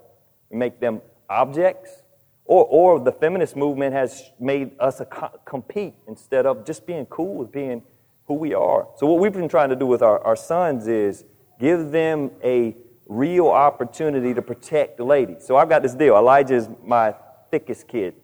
[0.50, 2.02] We make them objects.
[2.44, 7.34] Or, or the feminist movement has made us co- compete instead of just being cool
[7.34, 7.82] with being
[8.26, 8.88] who we are.
[8.96, 11.24] So what we've been trying to do with our, our sons is
[11.58, 15.36] give them a real opportunity to protect the lady.
[15.38, 16.16] So I've got this deal.
[16.16, 17.14] Elijah is my
[17.50, 18.14] thickest kid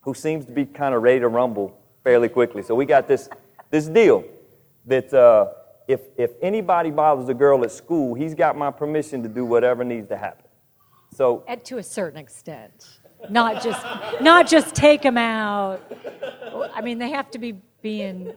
[0.00, 2.62] who seems to be kind of ready to rumble fairly quickly.
[2.62, 3.28] So we got this,
[3.70, 4.24] this deal
[4.86, 5.48] that uh,
[5.86, 9.84] if, if anybody bothers a girl at school, he's got my permission to do whatever
[9.84, 10.44] needs to happen.
[11.14, 13.84] So and to a certain extent, not just
[14.20, 15.80] not just take them out.
[16.74, 18.32] I mean, they have to be being.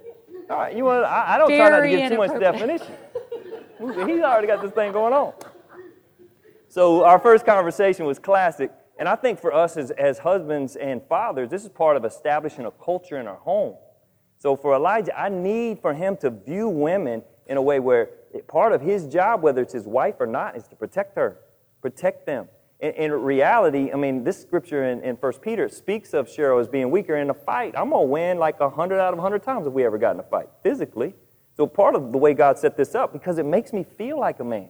[0.49, 1.05] All right, you want?
[1.05, 2.93] I, I don't try not to give too much definition.
[4.07, 5.33] He's already got this thing going on.
[6.67, 8.71] So our first conversation was classic.
[8.99, 12.65] And I think for us as, as husbands and fathers, this is part of establishing
[12.65, 13.75] a culture in our home.
[14.37, 18.11] So for Elijah, I need for him to view women in a way where
[18.47, 21.39] part of his job, whether it's his wife or not, is to protect her,
[21.81, 22.47] protect them.
[22.79, 26.67] In, in reality, I mean, this scripture in, in 1 Peter speaks of Cheryl as
[26.67, 27.73] being weaker in a fight.
[27.75, 30.19] I'm going to win like 100 out of 100 times if we ever got in
[30.19, 31.15] a fight, physically.
[31.61, 34.39] So part of the way God set this up, because it makes me feel like
[34.39, 34.69] a man.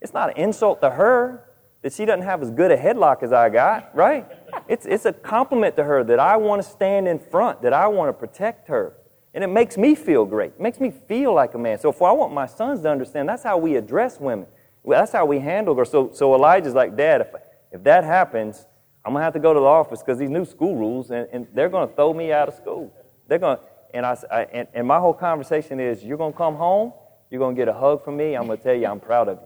[0.00, 1.44] It's not an insult to her
[1.82, 4.26] that she doesn't have as good a headlock as I got, right?
[4.66, 7.86] It's, it's a compliment to her that I want to stand in front, that I
[7.86, 8.94] want to protect her.
[9.34, 10.54] And it makes me feel great.
[10.58, 11.78] It makes me feel like a man.
[11.78, 14.48] So if I want my sons to understand, that's how we address women.
[14.84, 15.84] That's how we handle her.
[15.84, 17.28] So, so Elijah's like, Dad, if,
[17.70, 18.66] if that happens,
[19.04, 21.28] I'm going to have to go to the office because these new school rules, and,
[21.32, 22.92] and they're going to throw me out of school.
[23.28, 23.62] They're going to,
[23.94, 26.92] and, I, I, and, and my whole conversation is, you're going to come home,
[27.30, 28.34] you're going to get a hug from me.
[28.34, 29.38] I'm going to tell you I'm proud of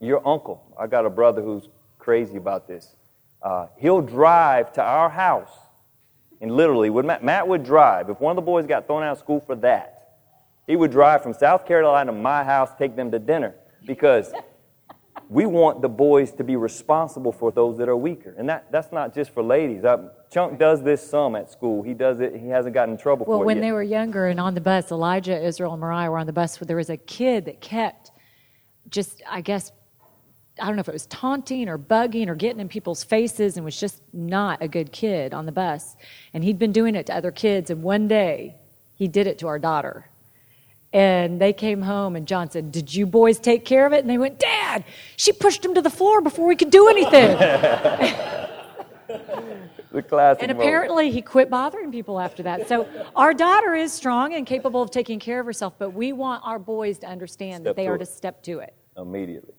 [0.00, 0.08] you.
[0.08, 2.94] Your uncle, I got a brother who's crazy about this.
[3.42, 5.50] Uh, he'll drive to our house
[6.44, 8.10] and literally, would Matt, Matt would drive.
[8.10, 10.18] If one of the boys got thrown out of school for that,
[10.66, 13.54] he would drive from South Carolina to my house, take them to dinner,
[13.86, 14.30] because
[15.34, 18.36] we want the boys to be responsible for those that are weaker.
[18.38, 19.84] And that, that's not just for ladies.
[19.84, 21.82] Uh, Chunk does this some at school.
[21.82, 22.36] He does it.
[22.36, 23.46] He hasn't gotten in trouble well, for it.
[23.46, 23.62] when yet.
[23.62, 26.56] they were younger and on the bus, Elijah, Israel, and Mariah were on the bus.
[26.58, 28.12] There was a kid that kept
[28.88, 29.72] just, I guess,
[30.60, 33.64] I don't know if it was taunting or bugging or getting in people's faces and
[33.64, 35.96] was just not a good kid on the bus.
[36.32, 37.70] And he'd been doing it to other kids.
[37.70, 38.54] And one day
[38.94, 40.08] he did it to our daughter.
[40.94, 43.98] And they came home, and John said, Did you boys take care of it?
[44.02, 44.84] And they went, Dad,
[45.16, 47.36] she pushed him to the floor before we could do anything.
[49.92, 50.68] the classic and moment.
[50.68, 52.68] apparently he quit bothering people after that.
[52.68, 56.42] So our daughter is strong and capable of taking care of herself, but we want
[56.44, 57.98] our boys to understand Step that they are it.
[57.98, 58.74] to step to it.
[58.96, 59.54] immediately.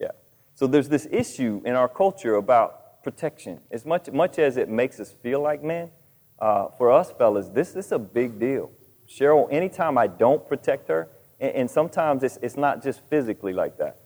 [0.00, 0.08] Yeah.
[0.56, 3.60] So there's this issue in our culture about protection.
[3.70, 5.92] As much, much as it makes us feel like men,
[6.40, 8.72] uh, for us fellas, this, this is a big deal.
[9.10, 11.08] Cheryl, anytime I don't protect her,
[11.40, 13.96] and, and sometimes it's, it's not just physically like that.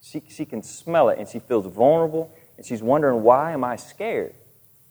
[0.00, 3.76] She, she can smell it and she feels vulnerable and she's wondering, why am I
[3.76, 4.34] scared?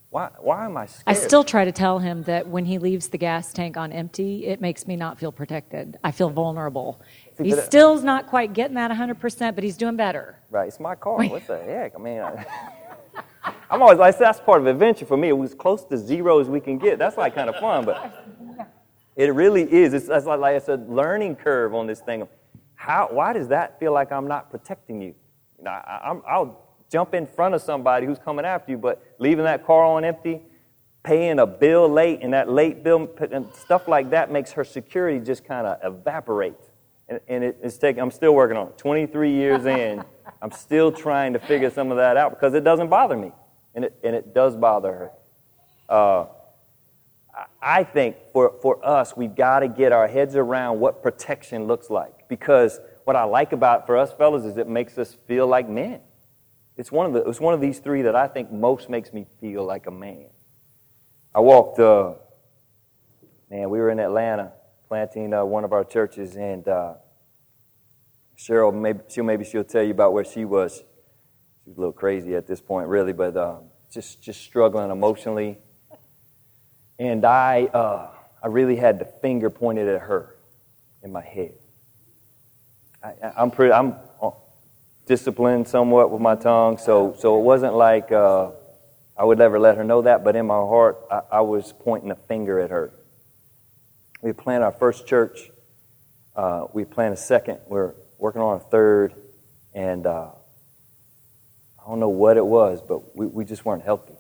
[0.10, 1.04] Why, why am I scared?
[1.08, 4.46] I still try to tell him that when he leaves the gas tank on empty,
[4.46, 5.98] it makes me not feel protected.
[6.04, 7.02] I feel vulnerable.
[7.38, 10.38] See, He still's not quite getting that 100%, but he's doing better.
[10.52, 11.24] Right, it's my car.
[11.28, 11.94] What the heck?
[11.96, 12.46] I mean, I,
[13.72, 15.30] I'm always like, that's part of adventure for me.
[15.30, 17.00] It was close to zero as we can get.
[17.00, 18.33] That's like kind of fun, but
[19.16, 19.94] it really is.
[19.94, 22.28] It's, it's like, like it's a learning curve on this thing.
[22.76, 23.08] How?
[23.12, 25.16] Why does that feel like I'm not protecting you?
[25.64, 29.02] you know, I, I'm, I'll jump in front of somebody who's coming after you, but
[29.18, 30.42] leaving that car on empty,
[31.04, 35.20] paying a bill late, and that late bill and stuff like that makes her security
[35.24, 36.56] just kind of evaporate.
[37.08, 38.02] And, and it, it's taking.
[38.02, 38.78] I'm still working on it.
[38.78, 40.04] 23 years in,
[40.42, 43.32] I'm still trying to figure some of that out because it doesn't bother me,
[43.76, 45.12] and it and it does bother her.
[45.88, 46.26] Uh,
[47.64, 51.90] I- think for, for us, we've got to get our heads around what protection looks
[51.90, 52.28] like.
[52.28, 56.02] Because what I like about for us fellas is it makes us feel like men.
[56.76, 59.26] It's one of, the, it's one of these three that I think most makes me
[59.40, 60.28] feel like a man.
[61.36, 62.14] I walked, uh,
[63.50, 64.54] man, we were in Atlanta
[64.88, 66.96] planting uh, one of our churches, and uh,
[68.38, 70.78] Cheryl, maybe she'll, maybe she'll tell you about where she was.
[70.78, 73.58] She was a little crazy at this point, really, but uh,
[73.92, 75.60] just, just struggling emotionally
[77.00, 78.10] and I, uh,
[78.42, 80.36] I really had the finger pointed at her
[81.02, 81.54] in my head.
[83.04, 84.32] I, I'm pretty, I'm uh,
[85.06, 88.52] disciplined somewhat with my tongue, so so it wasn't like uh,
[89.18, 90.24] I would ever let her know that.
[90.24, 92.94] But in my heart, I, I was pointing a finger at her.
[94.22, 95.52] We planted our first church.
[96.36, 97.60] Uh, we planted a second.
[97.68, 99.14] We're working on a third,
[99.74, 100.30] and uh,
[101.80, 104.16] I don't know what it was, but we, we just weren't healthy.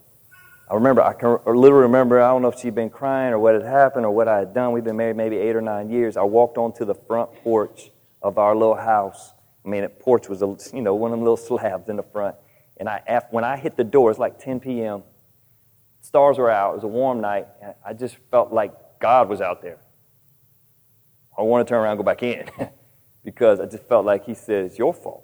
[0.73, 3.53] I remember, I can literally remember, I don't know if she'd been crying or what
[3.53, 4.71] had happened or what I had done.
[4.71, 6.17] We'd been married maybe eight or nine years.
[6.17, 7.91] I walked onto the front porch
[8.23, 9.33] of our little house.
[9.63, 12.01] I mean, the porch was, a, you know, one of them little slabs in the
[12.01, 12.37] front.
[12.77, 15.03] And I, when I hit the door, it's like 10 p.m.
[16.01, 16.71] Stars were out.
[16.71, 17.45] It was a warm night.
[17.61, 19.77] And I just felt like God was out there.
[21.37, 22.49] I want to turn around and go back in
[23.23, 25.23] because I just felt like He said, It's your fault.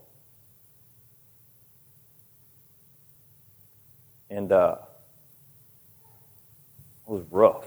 [4.30, 4.76] And uh,
[7.10, 7.66] was rough.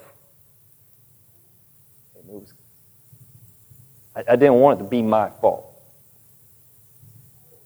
[2.14, 2.52] It was,
[4.14, 5.68] I, I didn't want it to be my fault.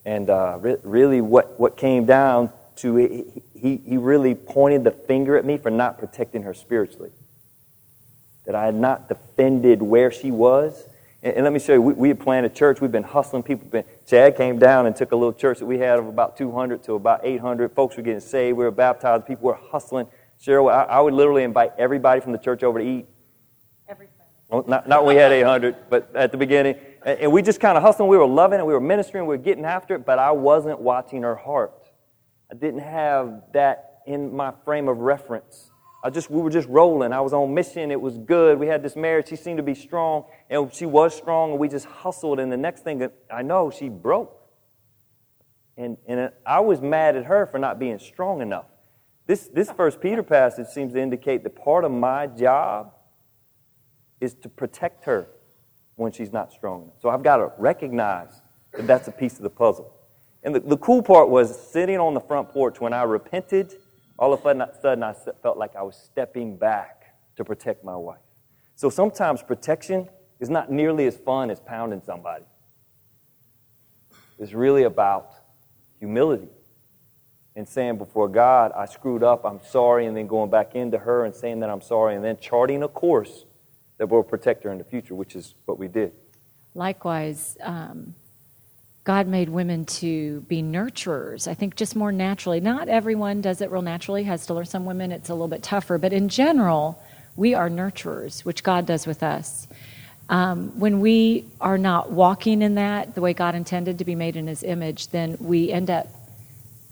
[0.05, 4.91] And uh, re- really, what, what came down to it, he, he really pointed the
[4.91, 7.11] finger at me for not protecting her spiritually.
[8.47, 10.87] That I had not defended where she was.
[11.23, 12.81] And, and let me show you, we, we had planted a church.
[12.81, 13.69] We've been hustling people.
[13.69, 16.85] Been, Chad came down and took a little church that we had of about 200
[16.85, 17.73] to about 800.
[17.73, 18.57] Folks were getting saved.
[18.57, 19.27] We were baptized.
[19.27, 20.07] People were hustling.
[20.41, 23.07] Cheryl, I, I would literally invite everybody from the church over to eat.
[24.49, 26.77] Well, not, not when we had 800, but at the beginning.
[27.05, 28.09] And, and we just kind of hustling.
[28.09, 28.67] We were loving it.
[28.67, 29.25] We were ministering.
[29.27, 31.91] We were getting after it, but I wasn't watching her heart.
[32.51, 35.73] I didn't have that in my frame of reference.
[36.05, 37.13] I just, we were just rolling.
[37.13, 37.91] I was on mission.
[37.91, 38.61] It was good.
[38.61, 39.29] We had this marriage.
[39.29, 42.39] She seemed to be strong, and she was strong, and we just hustled.
[42.39, 44.41] And the next thing that I know, she broke.
[45.77, 48.67] And, and I was mad at her for not being strong enough.
[49.27, 52.93] This, this First Peter passage seems to indicate that part of my job
[54.21, 55.27] is to protect her
[55.97, 56.95] when she's not strong enough.
[57.01, 58.41] So I've got to recognize
[58.73, 59.93] that that's a piece of the puzzle.
[60.45, 63.75] And the, the cool part was sitting on the front porch when I repented,
[64.19, 68.21] all of a sudden I felt like I was stepping back to protect my wife.
[68.77, 70.09] So sometimes protection
[70.39, 72.45] is not nearly as fun as pounding somebody.
[74.39, 75.31] It's really about
[75.99, 76.49] humility
[77.57, 81.25] and saying before God, I screwed up, I'm sorry, and then going back into her
[81.25, 83.47] and saying that I'm sorry, and then charting a course
[83.97, 86.13] that will protect her in the future, which is what we did.
[86.75, 88.15] Likewise, um,
[89.05, 91.49] God made women to be nurturers.
[91.49, 92.61] I think just more naturally.
[92.61, 94.67] Not everyone does it real naturally, has to learn.
[94.67, 97.01] Some women it's a little bit tougher, but in general,
[97.37, 99.67] we are nurturers, which God does with us.
[100.29, 104.37] Um, when we are not walking in that the way God intended to be made
[104.37, 106.09] in His image, then we end up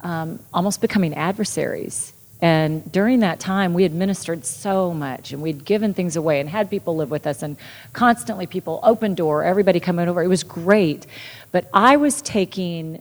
[0.04, 2.12] um, almost becoming adversaries.
[2.42, 6.68] And during that time, we administered so much and we'd given things away and had
[6.68, 7.56] people live with us and
[7.94, 10.22] constantly people open door, everybody coming over.
[10.22, 11.06] It was great.
[11.52, 13.00] But I was taking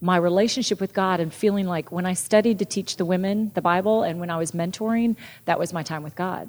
[0.00, 3.60] my relationship with God and feeling like when I studied to teach the women the
[3.60, 6.48] Bible and when I was mentoring, that was my time with God.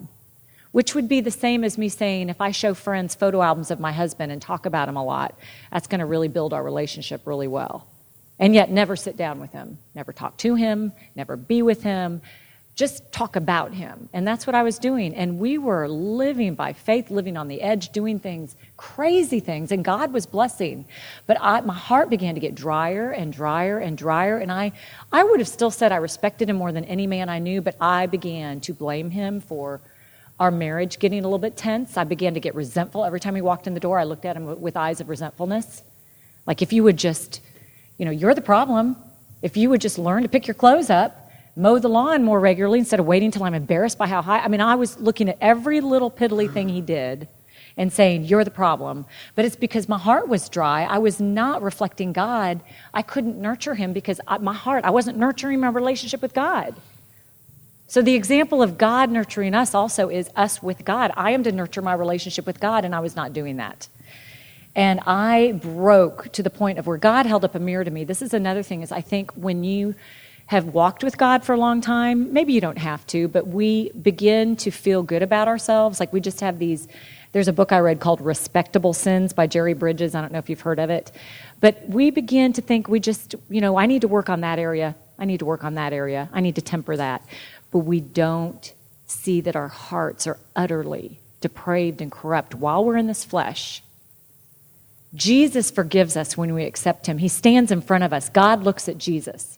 [0.72, 3.80] Which would be the same as me saying, if I show friends photo albums of
[3.82, 5.38] my husband and talk about him a lot,
[5.72, 7.86] that's going to really build our relationship really well
[8.39, 12.21] and yet never sit down with him, never talk to him, never be with him,
[12.77, 14.07] just talk about him.
[14.13, 15.15] And that's what I was doing.
[15.15, 19.83] And we were living by faith, living on the edge, doing things, crazy things, and
[19.83, 20.85] God was blessing.
[21.25, 24.38] But I, my heart began to get drier and drier and drier.
[24.38, 24.73] And I,
[25.11, 27.75] I would have still said I respected him more than any man I knew, but
[27.81, 29.81] I began to blame him for
[30.39, 31.97] our marriage getting a little bit tense.
[31.97, 33.03] I began to get resentful.
[33.03, 35.81] Every time he walked in the door, I looked at him with eyes of resentfulness.
[36.45, 37.41] Like if you would just
[37.97, 38.95] you know, you're the problem.
[39.41, 42.79] If you would just learn to pick your clothes up, mow the lawn more regularly
[42.79, 44.39] instead of waiting until I'm embarrassed by how high.
[44.39, 47.27] I mean, I was looking at every little piddly thing he did
[47.77, 49.05] and saying, You're the problem.
[49.35, 50.83] But it's because my heart was dry.
[50.83, 52.61] I was not reflecting God.
[52.93, 56.75] I couldn't nurture him because I, my heart, I wasn't nurturing my relationship with God.
[57.89, 61.11] So the example of God nurturing us also is us with God.
[61.15, 63.87] I am to nurture my relationship with God, and I was not doing that.
[64.78, 68.03] And I broke to the point of where God held up a mirror to me.
[68.03, 69.95] This is another thing is I think when you
[70.45, 73.89] have walked with God for a long time, maybe you don't have to, but we
[73.89, 75.99] begin to feel good about ourselves.
[75.99, 76.88] Like we just have these
[77.34, 80.15] there's a book I read called Respectable Sins by Jerry Bridges.
[80.15, 81.11] I don't know if you've heard of it.
[81.59, 84.59] But we begin to think we just, you know, I need to work on that
[84.59, 84.95] area.
[85.19, 86.30] I need to work on that area.
[86.32, 87.21] I need to temper that.
[87.71, 88.73] But we don't
[89.07, 93.84] see that our hearts are utterly depraved and corrupt while we're in this flesh
[95.18, 97.18] Jesus forgives us when we accept him.
[97.18, 98.30] He stands in front of us.
[98.30, 99.57] God looks at Jesus.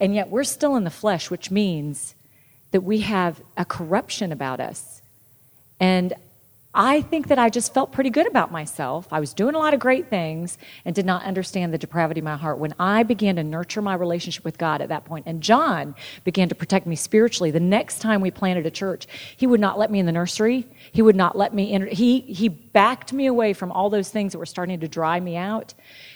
[0.00, 2.14] And yet we're still in the flesh, which means
[2.72, 5.02] that we have a corruption about us.
[5.78, 6.14] And
[6.74, 9.06] I think that I just felt pretty good about myself.
[9.12, 12.24] I was doing a lot of great things and did not understand the depravity of
[12.24, 12.58] my heart.
[12.58, 15.94] When I began to nurture my relationship with God at that point, and John
[16.24, 19.06] began to protect me spiritually, the next time we planted a church,
[19.36, 20.66] he would not let me in the nursery.
[20.90, 21.86] He would not let me enter.
[21.86, 25.36] He, he backed me away from all those things that were starting to dry me
[25.36, 25.74] out.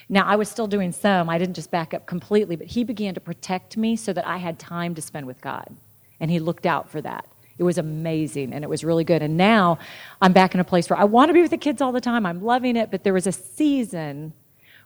[0.08, 1.30] Now, I was still doing some.
[1.30, 4.38] I didn't just back up completely, but he began to protect me so that I
[4.38, 5.76] had time to spend with God.
[6.18, 7.26] And he looked out for that.
[7.58, 9.20] It was amazing and it was really good.
[9.22, 9.78] And now
[10.22, 12.00] I'm back in a place where I want to be with the kids all the
[12.00, 12.24] time.
[12.24, 14.32] I'm loving it, but there was a season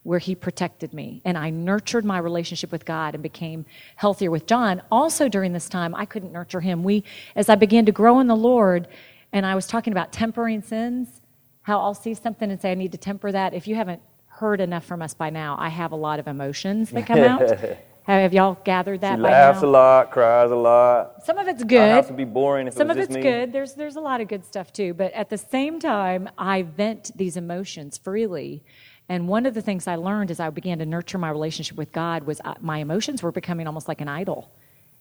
[0.04, 3.64] where he protected me and I nurtured my relationship with God and became
[3.96, 4.82] healthier with John.
[4.90, 6.82] Also during this time, I couldn't nurture him.
[6.82, 7.04] We
[7.36, 8.88] as I began to grow in the Lord
[9.32, 11.20] and I was talking about tempering sins,
[11.62, 13.54] how I'll see something and say I need to temper that.
[13.54, 16.90] If you haven't heard enough from us by now, I have a lot of emotions
[16.90, 17.52] that come out.
[18.04, 19.16] Have y'all gathered that?
[19.16, 19.68] She laughs now?
[19.68, 21.24] a lot, cries a lot.
[21.24, 21.78] Some of it's good.
[21.78, 23.22] Our house would be boring if Some it was of it's me.
[23.22, 23.52] good.
[23.52, 24.92] There's there's a lot of good stuff too.
[24.92, 28.64] But at the same time, I vent these emotions freely.
[29.08, 31.92] And one of the things I learned as I began to nurture my relationship with
[31.92, 34.50] God was I, uh, my emotions were becoming almost like an idol.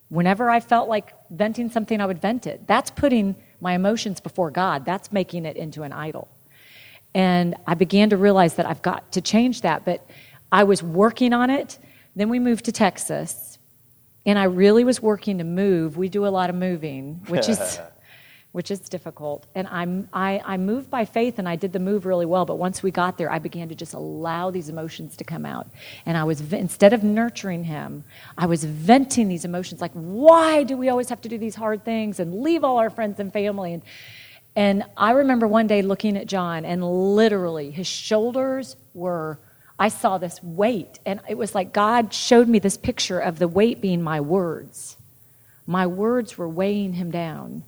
[0.08, 2.66] Whenever I felt like venting something, I would vent it.
[2.68, 4.84] That's putting my emotions before God.
[4.84, 6.28] That's making it into an idol.
[7.14, 9.84] And I began to realize that I've got to change that.
[9.84, 10.06] But
[10.52, 11.78] I was working on it
[12.14, 13.58] then we moved to Texas,
[14.26, 15.96] and I really was working to move.
[15.96, 17.80] We do a lot of moving, which is
[18.52, 19.46] which is difficult.
[19.54, 22.44] And I, I, I moved by faith, and I did the move really well.
[22.44, 25.68] But once we got there, I began to just allow these emotions to come out.
[26.04, 28.04] And I was instead of nurturing him,
[28.36, 29.80] I was venting these emotions.
[29.80, 32.90] Like, why do we always have to do these hard things and leave all our
[32.90, 33.72] friends and family?
[33.72, 33.82] And
[34.54, 39.38] and I remember one day looking at John, and literally his shoulders were
[39.82, 43.48] I saw this weight, and it was like God showed me this picture of the
[43.48, 44.96] weight being my words.
[45.66, 47.64] My words were weighing him down.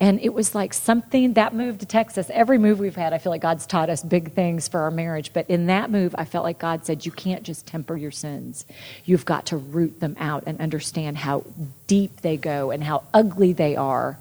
[0.00, 2.30] And it was like something that move to Texas.
[2.32, 5.34] Every move we've had, I feel like God's taught us big things for our marriage.
[5.34, 8.64] But in that move, I felt like God said, You can't just temper your sins.
[9.04, 11.44] You've got to root them out and understand how
[11.86, 14.18] deep they go and how ugly they are.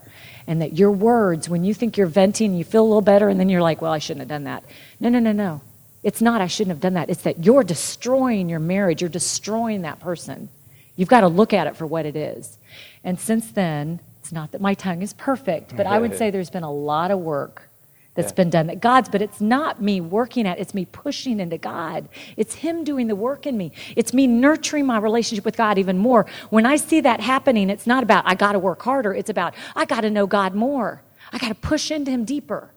[0.48, 3.40] And that your words, when you think you're venting, you feel a little better, and
[3.40, 4.66] then you're like, Well, I shouldn't have done that.
[5.00, 5.62] No, no, no, no.
[6.04, 7.10] It's not, I shouldn't have done that.
[7.10, 9.02] It's that you're destroying your marriage.
[9.02, 10.50] You're destroying that person.
[10.96, 12.58] You've got to look at it for what it is.
[13.04, 16.50] And since then, it's not that my tongue is perfect, but I would say there's
[16.50, 17.70] been a lot of work
[18.16, 18.36] that's yeah.
[18.36, 22.10] been done that God's, but it's not me working at, it's me pushing into God.
[22.36, 23.72] It's Him doing the work in me.
[23.96, 26.26] It's me nurturing my relationship with God even more.
[26.50, 29.54] When I see that happening, it's not about I got to work harder, it's about
[29.76, 31.02] I got to know God more.
[31.32, 32.72] I got to push into Him deeper.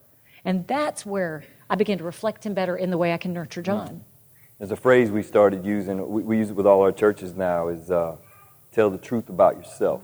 [0.44, 3.62] And that's where I begin to reflect Him better in the way I can nurture
[3.62, 4.04] John.
[4.58, 7.68] There's a phrase we started using, we, we use it with all our churches now,
[7.68, 8.16] is uh,
[8.72, 10.02] tell the truth about yourself.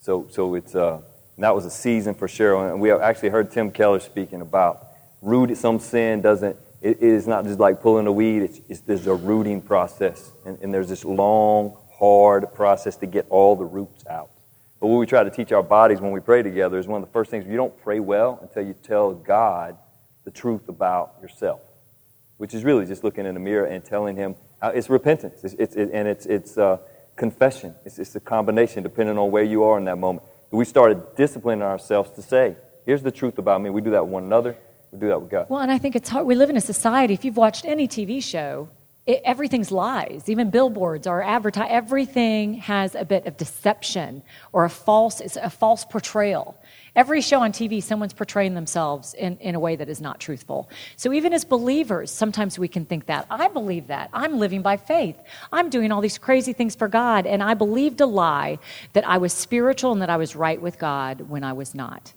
[0.00, 1.00] So, so it's, uh,
[1.38, 2.70] that was a season for Cheryl.
[2.70, 4.86] And we actually heard Tim Keller speaking about
[5.22, 8.80] rooted, some sin doesn't, it, it is not just like pulling a weed, it's, it's,
[8.80, 10.32] there's a rooting process.
[10.44, 14.30] And, and there's this long, hard process to get all the roots out.
[14.80, 17.08] But what we try to teach our bodies when we pray together is one of
[17.08, 19.76] the first things you don't pray well until you tell God
[20.24, 21.60] the truth about yourself,
[22.36, 24.34] which is really just looking in the mirror and telling Him.
[24.60, 26.78] Uh, it's repentance, it's, it's, it, and it's, it's uh,
[27.16, 27.74] confession.
[27.84, 30.26] It's, it's a combination depending on where you are in that moment.
[30.50, 33.70] We started disciplining ourselves to say, here's the truth about me.
[33.70, 34.56] We do that with one another.
[34.92, 35.46] We do that with God.
[35.48, 36.26] Well, and I think it's hard.
[36.26, 38.68] We live in a society, if you've watched any TV show,
[39.06, 40.28] it, everything's lies.
[40.28, 45.48] Even billboards are advertise, everything has a bit of deception or a false, it's a
[45.48, 46.56] false portrayal.
[46.96, 50.70] Every show on TV, someone's portraying themselves in, in a way that is not truthful.
[50.96, 53.26] So even as believers, sometimes we can think that.
[53.30, 54.08] I believe that.
[54.12, 55.16] I'm living by faith.
[55.52, 58.58] I'm doing all these crazy things for God, and I believed a lie
[58.94, 62.14] that I was spiritual and that I was right with God when I was not.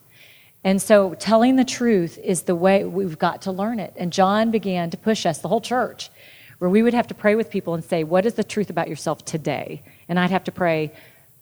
[0.63, 3.93] And so telling the truth is the way we've got to learn it.
[3.95, 6.09] And John began to push us, the whole church,
[6.59, 8.87] where we would have to pray with people and say, What is the truth about
[8.87, 9.81] yourself today?
[10.07, 10.93] And I'd have to pray,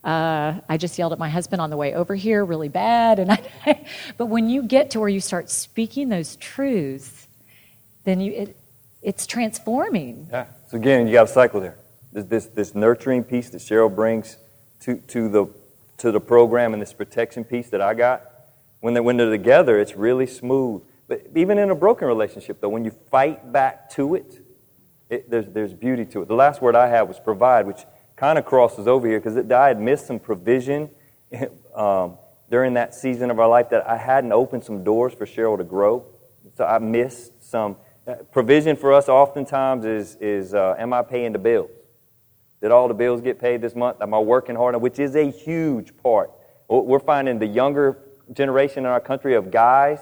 [0.03, 3.20] uh, I just yelled at my husband on the way over here really bad.
[3.20, 3.86] And I,
[4.18, 7.28] but when you get to where you start speaking those truths,
[8.03, 8.57] then you, it,
[9.01, 10.28] it's transforming.
[10.32, 10.45] Yeah.
[10.70, 11.78] So again, you got a cycle there.
[12.13, 14.38] This, this, this nurturing piece that Cheryl brings
[14.82, 15.47] to, to, the,
[15.97, 18.24] to the program and this protection piece that I got,
[18.80, 20.84] when, they, when they're together, it's really smooth.
[21.07, 24.39] But even in a broken relationship, though, when you fight back to it,
[25.10, 26.28] it there's, there's beauty to it.
[26.28, 27.86] The last word I had was provide, which–
[28.18, 30.89] kind of crosses over here because I had missed some provision
[31.76, 32.18] um,
[32.49, 35.64] during that season of our life that I hadn't opened some doors for Cheryl to
[35.64, 36.05] grow.
[36.55, 37.78] So I missed some.
[38.05, 41.70] Uh, provision for us oftentimes is, is uh, am I paying the bills?
[42.62, 44.01] Did all the bills get paid this month?
[44.01, 44.74] Am I working hard?
[44.74, 44.82] enough?
[44.82, 46.32] Which is a huge part.
[46.70, 47.99] We're finding the younger
[48.34, 49.99] generation in our country of guys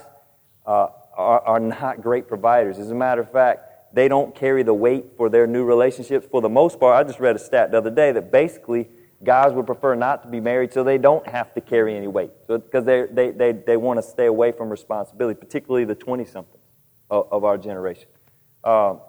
[0.66, 2.80] uh, are, are not great providers.
[2.80, 3.65] As a matter of fact,
[3.96, 6.28] they don't carry the weight for their new relationships.
[6.30, 8.90] For the most part, I just read a stat the other day that basically
[9.24, 12.32] guys would prefer not to be married so they don't have to carry any weight
[12.46, 16.62] because so, they, they, they want to stay away from responsibility, particularly the 20 somethings
[17.10, 18.08] of, of, our generation.
[18.66, 19.00] Um,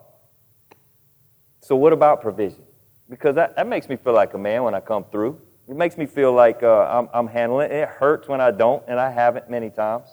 [1.60, 2.62] so, what about provision?
[3.10, 5.40] Because that, that makes me feel like a man when I come through.
[5.68, 7.74] It makes me feel like uh, I'm, I'm, handling it.
[7.74, 10.08] It hurts when I don't, and I haven't many times.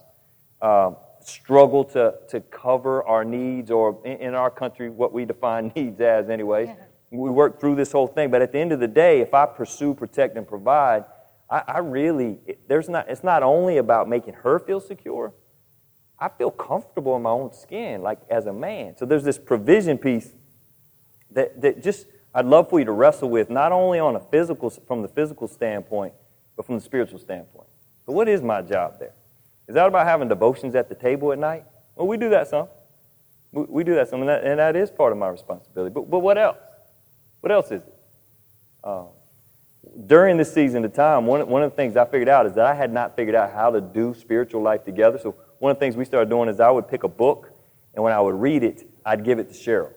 [0.64, 0.96] Um,
[1.26, 6.00] struggle to, to cover our needs, or in, in our country, what we define needs
[6.02, 6.70] as, anyways.
[6.70, 6.76] Yeah.
[7.12, 9.46] We work through this whole thing, but at the end of the day, if I
[9.46, 11.06] pursue, protect, and provide,
[11.50, 15.34] I, I really, there's not, it's not only about making her feel secure,
[16.18, 18.98] I feel comfortable in my own skin, like as a man.
[18.98, 20.32] So there's this provision piece
[21.32, 24.70] that, that just I'd love for you to wrestle with, not only on a physical,
[24.70, 26.14] from the physical standpoint,
[26.56, 27.68] but from the spiritual standpoint.
[28.06, 29.14] So what is my job there?
[29.68, 31.66] Is that about having devotions at the table at night?
[31.96, 32.68] Well, we do that some.
[33.52, 35.94] We, we do that some, and that, and that is part of my responsibility.
[35.94, 36.58] But, but what else?
[37.42, 37.94] What else is it?
[38.84, 39.08] Um,
[40.08, 42.66] during this season of time, one, one of the things I figured out is that
[42.66, 45.18] I had not figured out how to do spiritual life together.
[45.18, 47.52] So one of the things we started doing is I would pick a book,
[47.94, 49.94] and when I would read it, I'd give it to Cheryl.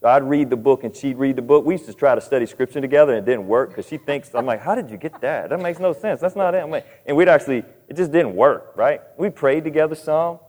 [0.00, 1.64] So I'd read the book and she'd read the book.
[1.64, 4.34] We used to try to study scripture together and it didn't work because she thinks,
[4.34, 5.48] I'm like, how did you get that?
[5.48, 6.20] That makes no sense.
[6.20, 6.84] That's not it.
[7.06, 9.00] And we'd actually, it just didn't work, right?
[9.16, 10.40] We prayed together some.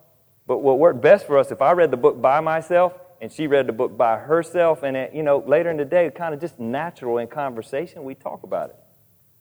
[0.48, 3.48] But what worked best for us, if I read the book by myself and she
[3.48, 6.40] read the book by herself, and it, you know, later in the day, kind of
[6.40, 8.76] just natural in conversation, we talk about it.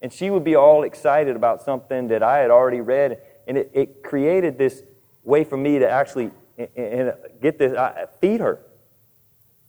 [0.03, 3.71] And she would be all excited about something that I had already read, and it,
[3.73, 4.83] it created this
[5.23, 8.61] way for me to actually and, get this, I, feed her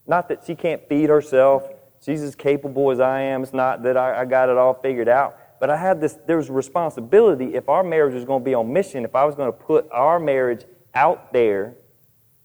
[0.05, 1.69] Not that she can't feed herself.
[2.03, 3.43] She's as capable as I am.
[3.43, 5.37] It's not that I, I got it all figured out.
[5.59, 8.71] But I had this, there was responsibility if our marriage was going to be on
[8.71, 11.75] mission, if I was going to put our marriage out there,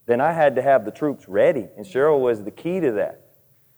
[0.06, 1.68] then I had to have the troops ready.
[1.76, 3.20] And Cheryl was the key to that.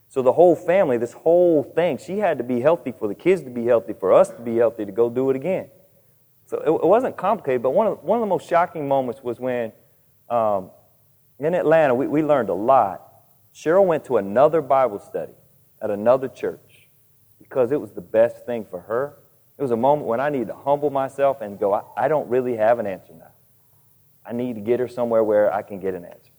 [0.08, 3.42] So the whole family, this whole thing, she had to be healthy for the kids
[3.42, 5.70] to be healthy, for us to be healthy to go do it again.
[6.46, 9.40] So it, it wasn't complicated, but one of, one of the most shocking moments was
[9.40, 9.72] when
[10.28, 10.70] um,
[11.38, 13.02] in Atlanta, we, we learned a lot.
[13.54, 15.32] Cheryl went to another Bible study
[15.82, 16.88] at another church
[17.38, 19.18] because it was the best thing for her.
[19.56, 22.28] It was a moment when I needed to humble myself and go, I, I don't
[22.28, 23.30] really have an answer now.
[24.26, 26.30] I need to get her somewhere where I can get an answer.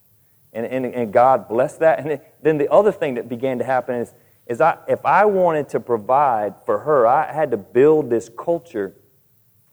[0.51, 1.99] And, and, and God blessed that.
[1.99, 4.13] And then the other thing that began to happen is,
[4.47, 8.93] is I, if I wanted to provide for her, I had to build this culture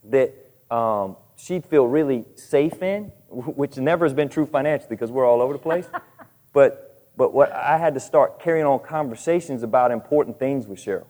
[0.05, 0.35] that
[0.71, 5.41] um, she'd feel really safe in, which never has been true financially because we're all
[5.41, 5.87] over the place.
[6.53, 11.07] but, but what I had to start carrying on conversations about important things with Cheryl.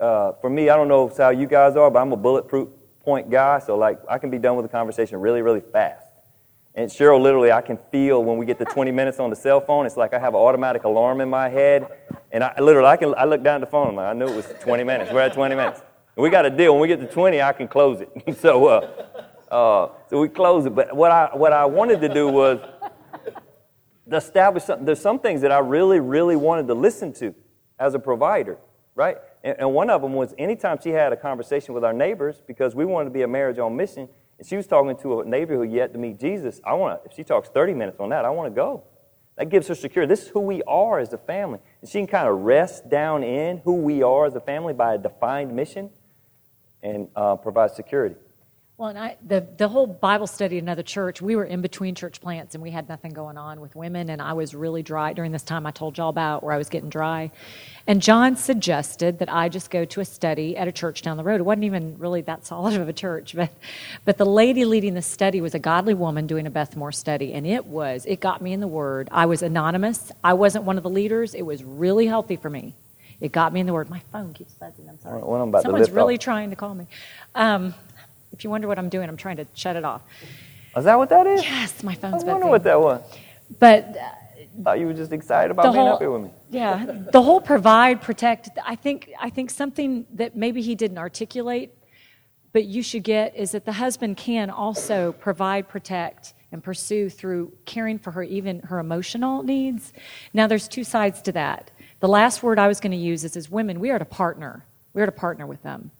[0.00, 2.68] Uh, for me, I don't know how you guys are, but I'm a bulletproof
[3.00, 6.06] point guy, so like I can be done with the conversation really, really fast.
[6.74, 9.60] And Cheryl, literally, I can feel when we get to 20 minutes on the cell
[9.60, 11.86] phone, it's like I have an automatic alarm in my head.
[12.30, 14.46] And I literally, I can, I look down at the phone, I knew it was
[14.60, 15.12] 20 minutes.
[15.12, 15.80] We're at 20 minutes.
[16.16, 16.72] And we got a deal.
[16.72, 18.38] When we get to 20, I can close it.
[18.40, 18.90] so, uh,
[19.50, 20.74] uh, so we close it.
[20.74, 22.58] But what I, what I wanted to do was
[24.10, 24.86] establish something.
[24.86, 27.34] There's some things that I really, really wanted to listen to
[27.78, 28.58] as a provider,
[28.94, 29.18] right?
[29.44, 32.84] And, one of them was anytime she had a conversation with our neighbors, because we
[32.84, 35.64] wanted to be a marriage on mission, and she was talking to a neighbor who
[35.64, 38.30] yet to meet Jesus, I want to, if she talks 30 minutes on that, I
[38.30, 38.84] want to go.
[39.36, 40.08] That gives her security.
[40.08, 41.58] This is who we are as a family.
[41.80, 44.94] And she can kind of rest down in who we are as a family by
[44.94, 45.90] a defined mission
[46.82, 48.16] and uh, provide security.
[48.82, 51.94] Well, and I, the, the whole Bible study at another church, we were in between
[51.94, 54.10] church plants and we had nothing going on with women.
[54.10, 56.68] And I was really dry during this time I told y'all about where I was
[56.68, 57.30] getting dry.
[57.86, 61.22] And John suggested that I just go to a study at a church down the
[61.22, 61.38] road.
[61.38, 63.50] It wasn't even really that solid of a church, but,
[64.04, 67.34] but the lady leading the study was a godly woman doing a Beth Moore study.
[67.34, 69.08] And it was, it got me in the Word.
[69.12, 71.34] I was anonymous, I wasn't one of the leaders.
[71.34, 72.74] It was really healthy for me.
[73.22, 73.88] It got me in the Word.
[73.88, 74.88] My phone keeps buzzing.
[74.88, 75.22] I'm sorry.
[75.22, 76.88] Well, I'm Someone's really trying to call me.
[77.36, 77.72] Um,
[78.32, 80.02] if you wonder what I'm doing, I'm trying to shut it off.
[80.76, 81.42] Is that what that is?
[81.42, 82.24] Yes, my phone's.
[82.24, 83.02] I wonder what that was.
[83.58, 84.08] But uh,
[84.62, 86.30] thought you were just excited about being whole, up here with me.
[86.50, 88.50] yeah, the whole provide, protect.
[88.64, 91.74] I think I think something that maybe he didn't articulate,
[92.52, 97.52] but you should get is that the husband can also provide, protect, and pursue through
[97.64, 99.92] caring for her, even her emotional needs.
[100.32, 101.70] Now, there's two sides to that.
[102.00, 104.64] The last word I was going to use is as women, we are to partner.
[104.92, 105.90] We are to partner with them.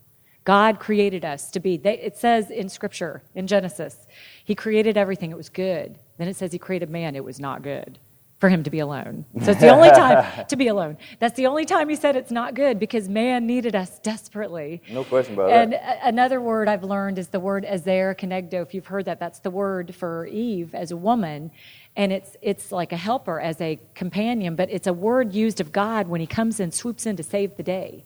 [0.44, 1.76] God created us to be.
[1.76, 4.06] They, it says in Scripture, in Genesis,
[4.44, 5.30] He created everything.
[5.30, 5.98] It was good.
[6.18, 7.14] Then it says He created man.
[7.14, 7.98] It was not good
[8.42, 9.24] for him to be alone.
[9.44, 10.98] So it's the only time to be alone.
[11.20, 14.82] That's the only time He said it's not good because man needed us desperately.
[14.90, 15.98] No question about and that.
[16.02, 18.60] And another word I've learned is the word ezer kenegdo.
[18.62, 21.52] If you've heard that, that's the word for Eve as a woman.
[21.94, 25.70] And it's, it's like a helper as a companion, but it's a word used of
[25.70, 28.02] God when He comes and swoops in to save the day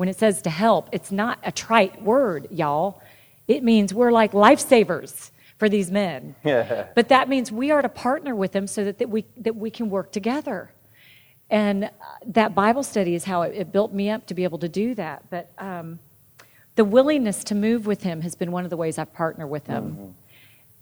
[0.00, 3.02] when it says to help, it's not a trite word, y'all.
[3.46, 6.34] It means we're like lifesavers for these men.
[6.94, 9.70] But that means we are to partner with them so that, that, we, that we
[9.70, 10.72] can work together.
[11.50, 11.88] And uh,
[12.28, 14.94] that Bible study is how it, it built me up to be able to do
[14.94, 15.28] that.
[15.28, 15.98] But um,
[16.76, 19.66] the willingness to move with him has been one of the ways I've partnered with
[19.66, 19.84] him.
[19.84, 20.10] Mm-hmm.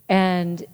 [0.07, 0.65] And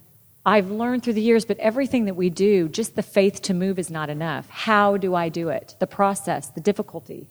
[0.45, 3.79] I've learned through the years, but everything that we do, just the faith to move
[3.79, 4.47] is not enough.
[4.51, 5.75] How do I do it?
[5.79, 7.27] The process, the difficulty.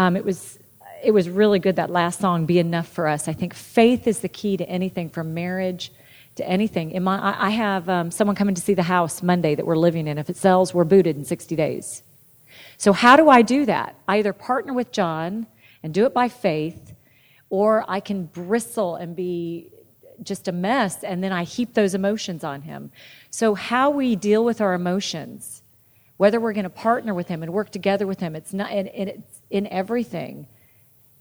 [0.00, 0.58] Um, it was
[1.04, 3.28] it was really good that last song be enough for us.
[3.28, 5.92] I think faith is the key to anything from marriage
[6.36, 6.92] to anything.
[6.92, 10.06] In my, i have um, someone coming to see the house monday that we're living
[10.06, 10.16] in.
[10.16, 12.02] If it sells we're booted in 60 days.
[12.78, 13.94] So how do i do that?
[14.08, 15.46] I either partner with john
[15.82, 16.94] and do it by faith
[17.50, 19.68] or i can bristle and be
[20.22, 22.90] just a mess and then i heap those emotions on him.
[23.28, 25.59] So how we deal with our emotions
[26.20, 28.88] whether we're going to partner with him and work together with him it's not and,
[28.88, 30.46] and it's in everything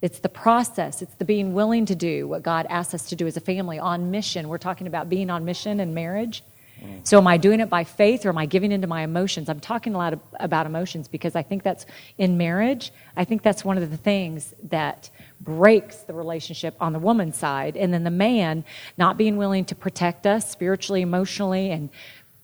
[0.02, 3.28] it's the process, it's the being willing to do what God asks us to do
[3.28, 4.48] as a family on mission.
[4.48, 6.44] We're talking about being on mission in marriage.
[6.82, 7.06] Mm.
[7.06, 9.50] So, am I doing it by faith or am I giving into my emotions?
[9.50, 11.86] I'm talking a lot about emotions because I think that's
[12.18, 15.10] in marriage, I think that's one of the things that
[15.42, 17.76] breaks the relationship on the woman's side.
[17.76, 18.64] And then the man
[18.98, 21.90] not being willing to protect us spiritually, emotionally, and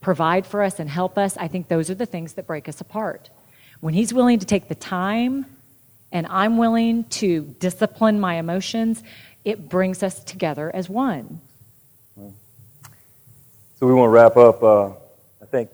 [0.05, 2.79] provide for us and help us, I think those are the things that break us
[2.79, 3.31] apart.
[3.79, 5.47] When he's willing to take the time
[6.11, 9.01] and I'm willing to discipline my emotions,
[9.43, 11.41] it brings us together as one.
[13.77, 14.61] So we want to wrap up.
[14.61, 14.89] Uh,
[15.41, 15.71] I think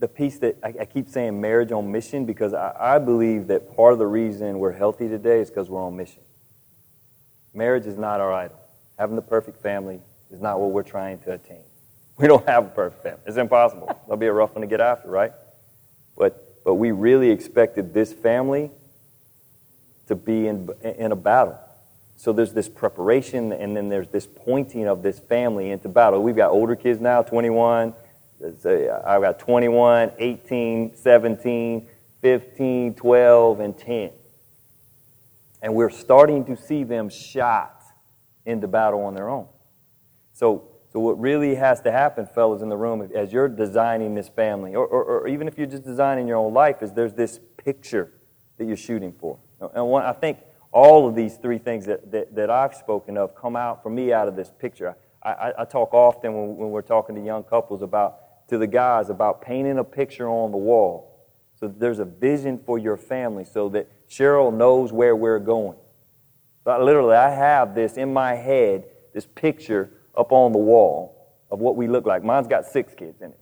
[0.00, 3.76] the piece that I, I keep saying marriage on mission because I, I believe that
[3.76, 6.22] part of the reason we're healthy today is because we're on mission.
[7.54, 8.58] Marriage is not our idol.
[8.98, 10.00] Having the perfect family
[10.32, 11.62] is not what we're trying to attain.
[12.18, 13.20] We don't have a perfect family.
[13.26, 13.86] It's impossible.
[13.86, 15.32] That'll be a rough one to get after, right?
[16.16, 18.70] But, but we really expected this family
[20.06, 21.58] to be in, in a battle.
[22.16, 26.22] So there's this preparation, and then there's this pointing of this family into battle.
[26.22, 27.94] We've got older kids now, 21,
[28.44, 31.88] I've got 21, 18, 17,
[32.20, 34.10] 15, 12, and 10.
[35.62, 37.82] And we're starting to see them shot
[38.44, 39.46] into battle on their own.
[40.32, 44.28] So, so what really has to happen, fellas in the room, as you're designing this
[44.28, 47.40] family, or, or, or even if you're just designing your own life, is there's this
[47.56, 48.12] picture
[48.58, 49.38] that you're shooting for.
[49.74, 50.40] And one, I think
[50.70, 54.12] all of these three things that, that, that, I've spoken of come out for me
[54.12, 54.94] out of this picture.
[55.22, 58.66] I, I, I talk often when, when, we're talking to young couples about to the
[58.66, 61.26] guys about painting a picture on the wall.
[61.58, 65.78] So there's a vision for your family so that Cheryl knows where we're going.
[66.64, 68.84] But literally, I have this in my head,
[69.14, 72.24] this picture up on the wall of what we look like.
[72.24, 73.40] Mine's got six kids in it.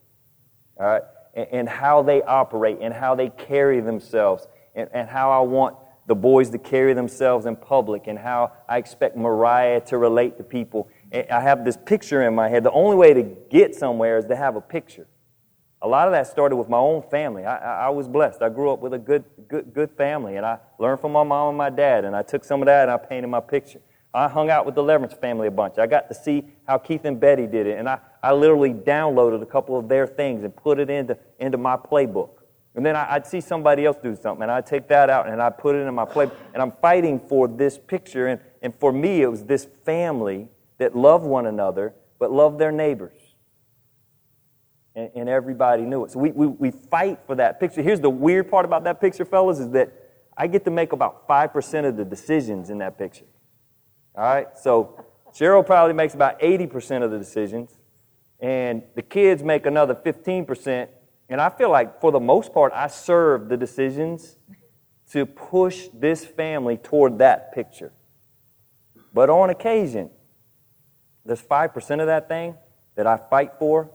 [0.78, 1.02] All right?
[1.34, 5.76] And, and how they operate and how they carry themselves and, and how I want
[6.06, 10.42] the boys to carry themselves in public and how I expect Mariah to relate to
[10.42, 12.62] people I have this picture in my head.
[12.62, 15.08] The only way to get somewhere is to have a picture.
[15.82, 17.44] A lot of that started with my own family.
[17.44, 18.42] I, I, was blessed.
[18.42, 21.48] I grew up with a good, good, good family, and I learned from my mom
[21.48, 23.80] and my dad, and I took some of that and I painted my picture.
[24.12, 25.78] I hung out with the Leverance family a bunch.
[25.78, 29.40] I got to see how Keith and Betty did it, and I, I literally downloaded
[29.40, 32.30] a couple of their things and put it into, into my playbook.
[32.74, 35.40] And then I, would see somebody else do something, and I'd take that out and
[35.42, 36.34] I'd put it in my playbook.
[36.54, 40.48] And I'm fighting for this picture, and, and for me, it was this family
[40.78, 43.18] that love one another, but love their neighbors.
[44.96, 46.10] And, and everybody knew it.
[46.10, 47.80] So we, we, we fight for that picture.
[47.80, 49.92] Here's the weird part about that picture, fellas, is that
[50.36, 53.26] I get to make about 5% of the decisions in that picture.
[54.14, 54.48] All right?
[54.56, 57.78] So Cheryl probably makes about 80% of the decisions,
[58.40, 60.88] and the kids make another 15%.
[61.28, 64.36] And I feel like, for the most part, I serve the decisions
[65.12, 67.92] to push this family toward that picture.
[69.12, 70.10] But on occasion,
[71.24, 72.56] there's 5% of that thing
[72.96, 73.90] that I fight for,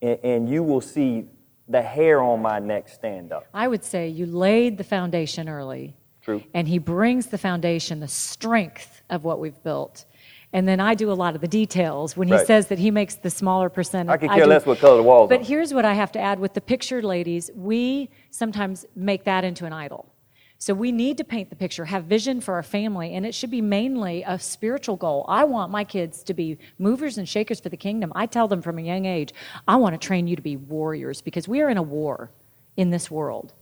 [0.00, 1.26] and, and you will see
[1.68, 3.46] the hair on my neck stand up.
[3.54, 5.96] I would say you laid the foundation early.
[6.22, 6.42] True.
[6.54, 10.04] And he brings the foundation, the strength of what we've built.
[10.52, 12.16] And then I do a lot of the details.
[12.16, 12.46] When he right.
[12.46, 15.02] says that he makes the smaller percentage, I could care I less what color the
[15.02, 15.28] walls.
[15.28, 15.44] But are.
[15.44, 17.50] here's what I have to add with the picture, ladies.
[17.54, 20.12] We sometimes make that into an idol.
[20.58, 23.50] So we need to paint the picture, have vision for our family, and it should
[23.50, 25.24] be mainly a spiritual goal.
[25.26, 28.12] I want my kids to be movers and shakers for the kingdom.
[28.14, 29.32] I tell them from a young age,
[29.66, 32.30] I want to train you to be warriors because we are in a war
[32.76, 33.54] in this world.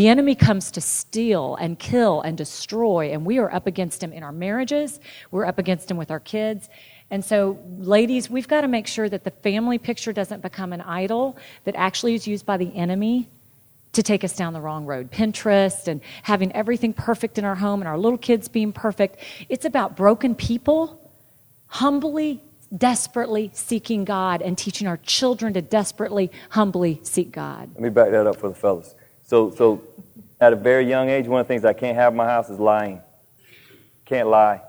[0.00, 4.14] The enemy comes to steal and kill and destroy, and we are up against him
[4.14, 4.98] in our marriages.
[5.30, 6.70] We're up against him with our kids.
[7.10, 10.80] And so, ladies, we've got to make sure that the family picture doesn't become an
[10.80, 13.28] idol that actually is used by the enemy
[13.92, 15.10] to take us down the wrong road.
[15.10, 19.18] Pinterest and having everything perfect in our home and our little kids being perfect.
[19.50, 21.12] It's about broken people
[21.66, 22.42] humbly,
[22.74, 27.68] desperately seeking God and teaching our children to desperately, humbly seek God.
[27.74, 28.94] Let me back that up for the fellas.
[29.30, 29.82] So, so
[30.40, 32.50] at a very young age, one of the things I can't have in my house
[32.50, 33.00] is lying.
[34.04, 34.60] Can't lie.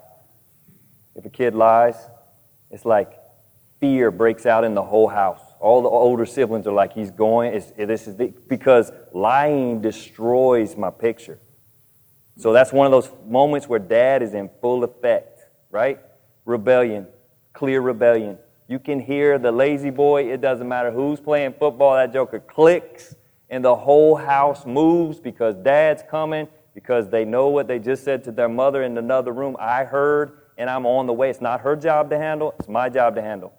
[1.16, 1.95] If a kid lies,
[2.70, 3.20] it's like
[3.80, 7.53] fear breaks out in the whole house all the older siblings are like, he's going.
[7.53, 11.39] It's, this is the, because lying destroys my picture.
[12.36, 15.39] So that's one of those moments where dad is in full effect,
[15.70, 15.99] right?
[16.45, 17.07] Rebellion,
[17.53, 18.39] clear rebellion.
[18.68, 20.32] You can hear the La-Z-Boy.
[20.32, 21.93] It doesn't matter who's playing football.
[21.93, 23.16] That joker clicks,
[23.52, 28.24] and the whole house moves because dad's coming, because they know what they just said
[28.24, 29.56] to their mother in another room.
[29.60, 31.30] I heard, and I'm on the way.
[31.30, 33.54] It's not her job to handle, it's my job to handle.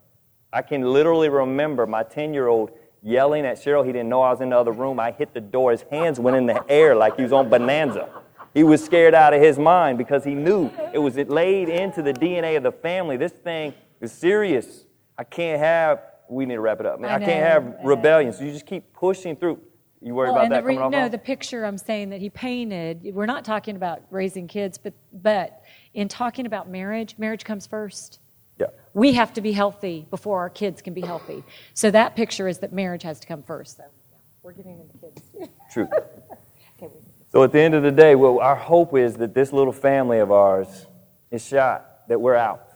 [0.53, 2.73] I can literally remember my 10 year old
[3.03, 3.85] yelling at Cheryl.
[3.87, 4.99] He didn't know I was in the other room.
[4.99, 5.71] I hit the door.
[5.73, 8.09] His hands went in the air like he was on Bonanza.
[8.55, 12.13] He was scared out of his mind because he knew it was laid into the
[12.13, 13.17] DNA of the family.
[13.17, 14.85] This thing is serious.
[15.17, 17.01] I can't have, we need to wrap it up.
[17.01, 17.11] Man.
[17.11, 18.33] I, I can't have rebellion.
[18.33, 19.59] So you just keep pushing through.
[20.03, 20.91] You worry well, about that the re- coming off?
[20.91, 24.93] No, the picture I'm saying that he painted, we're not talking about raising kids, but,
[25.13, 25.63] but
[25.95, 28.19] in talking about marriage, marriage comes first.
[28.59, 28.67] Yeah.
[28.95, 31.45] We have to be healthy before our kids can be healthy.
[31.75, 33.77] So that picture is that marriage has to come first.
[33.77, 35.51] So yeah, we're getting into kids.
[35.73, 35.89] True.
[36.83, 36.93] okay,
[37.29, 40.19] so at the end of the day, well, our hope is that this little family
[40.19, 40.87] of ours
[41.31, 42.69] is shot, that we're out,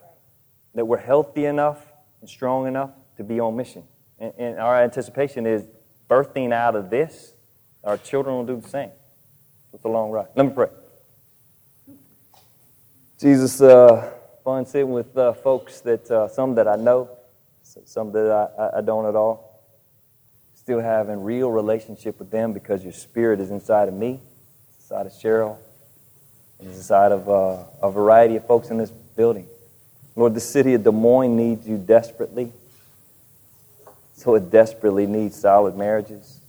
[0.75, 1.85] that we're healthy enough
[2.21, 3.83] and strong enough to be on mission.
[4.19, 5.67] And, and our anticipation is
[6.09, 7.35] birthing out of this,
[7.85, 8.91] our children will do the same.
[9.73, 10.29] It's a long ride.
[10.35, 10.69] Let me pray.
[13.19, 14.13] Jesus, uh,
[14.45, 17.11] fun sitting with uh, folks that uh, some that I know,
[17.63, 19.63] some that I, I don't at all.
[20.55, 24.21] Still having real relationship with them because your spirit is inside of me,
[24.79, 25.57] inside of Cheryl,
[26.61, 29.47] inside of uh, a variety of folks in this building.
[30.15, 32.53] Lord, the city of Des Moines needs you desperately.
[34.17, 36.41] So it desperately needs solid marriages,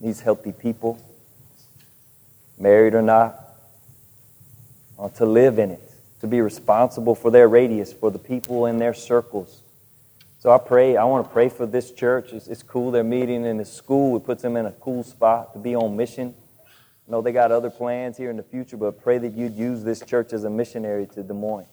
[0.00, 1.00] needs healthy people,
[2.58, 3.54] married or not,
[4.98, 8.78] uh, to live in it, to be responsible for their radius, for the people in
[8.78, 9.62] their circles.
[10.40, 12.32] So I pray, I want to pray for this church.
[12.32, 14.16] It's, it's cool they're meeting in a school.
[14.16, 16.34] It puts them in a cool spot to be on mission.
[16.66, 19.84] I know they got other plans here in the future, but pray that you'd use
[19.84, 21.66] this church as a missionary to Des Moines.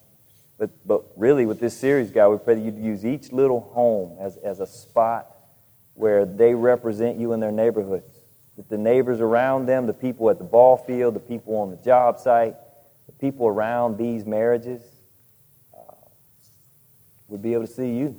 [0.58, 4.18] But, but really, with this series, God, we pray that you'd use each little home
[4.20, 5.28] as, as a spot
[5.96, 8.20] where they represent you in their neighborhoods.
[8.56, 11.78] That the neighbors around them, the people at the ball field, the people on the
[11.78, 12.56] job site,
[13.06, 14.82] the people around these marriages
[15.74, 15.94] uh,
[17.28, 18.16] would be able to see you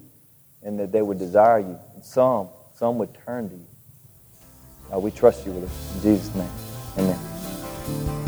[0.62, 1.78] and that they would desire you.
[1.94, 3.66] And some, some would turn to you.
[4.92, 5.96] Uh, we trust you with it.
[5.96, 6.50] In Jesus' name,
[6.98, 8.25] amen.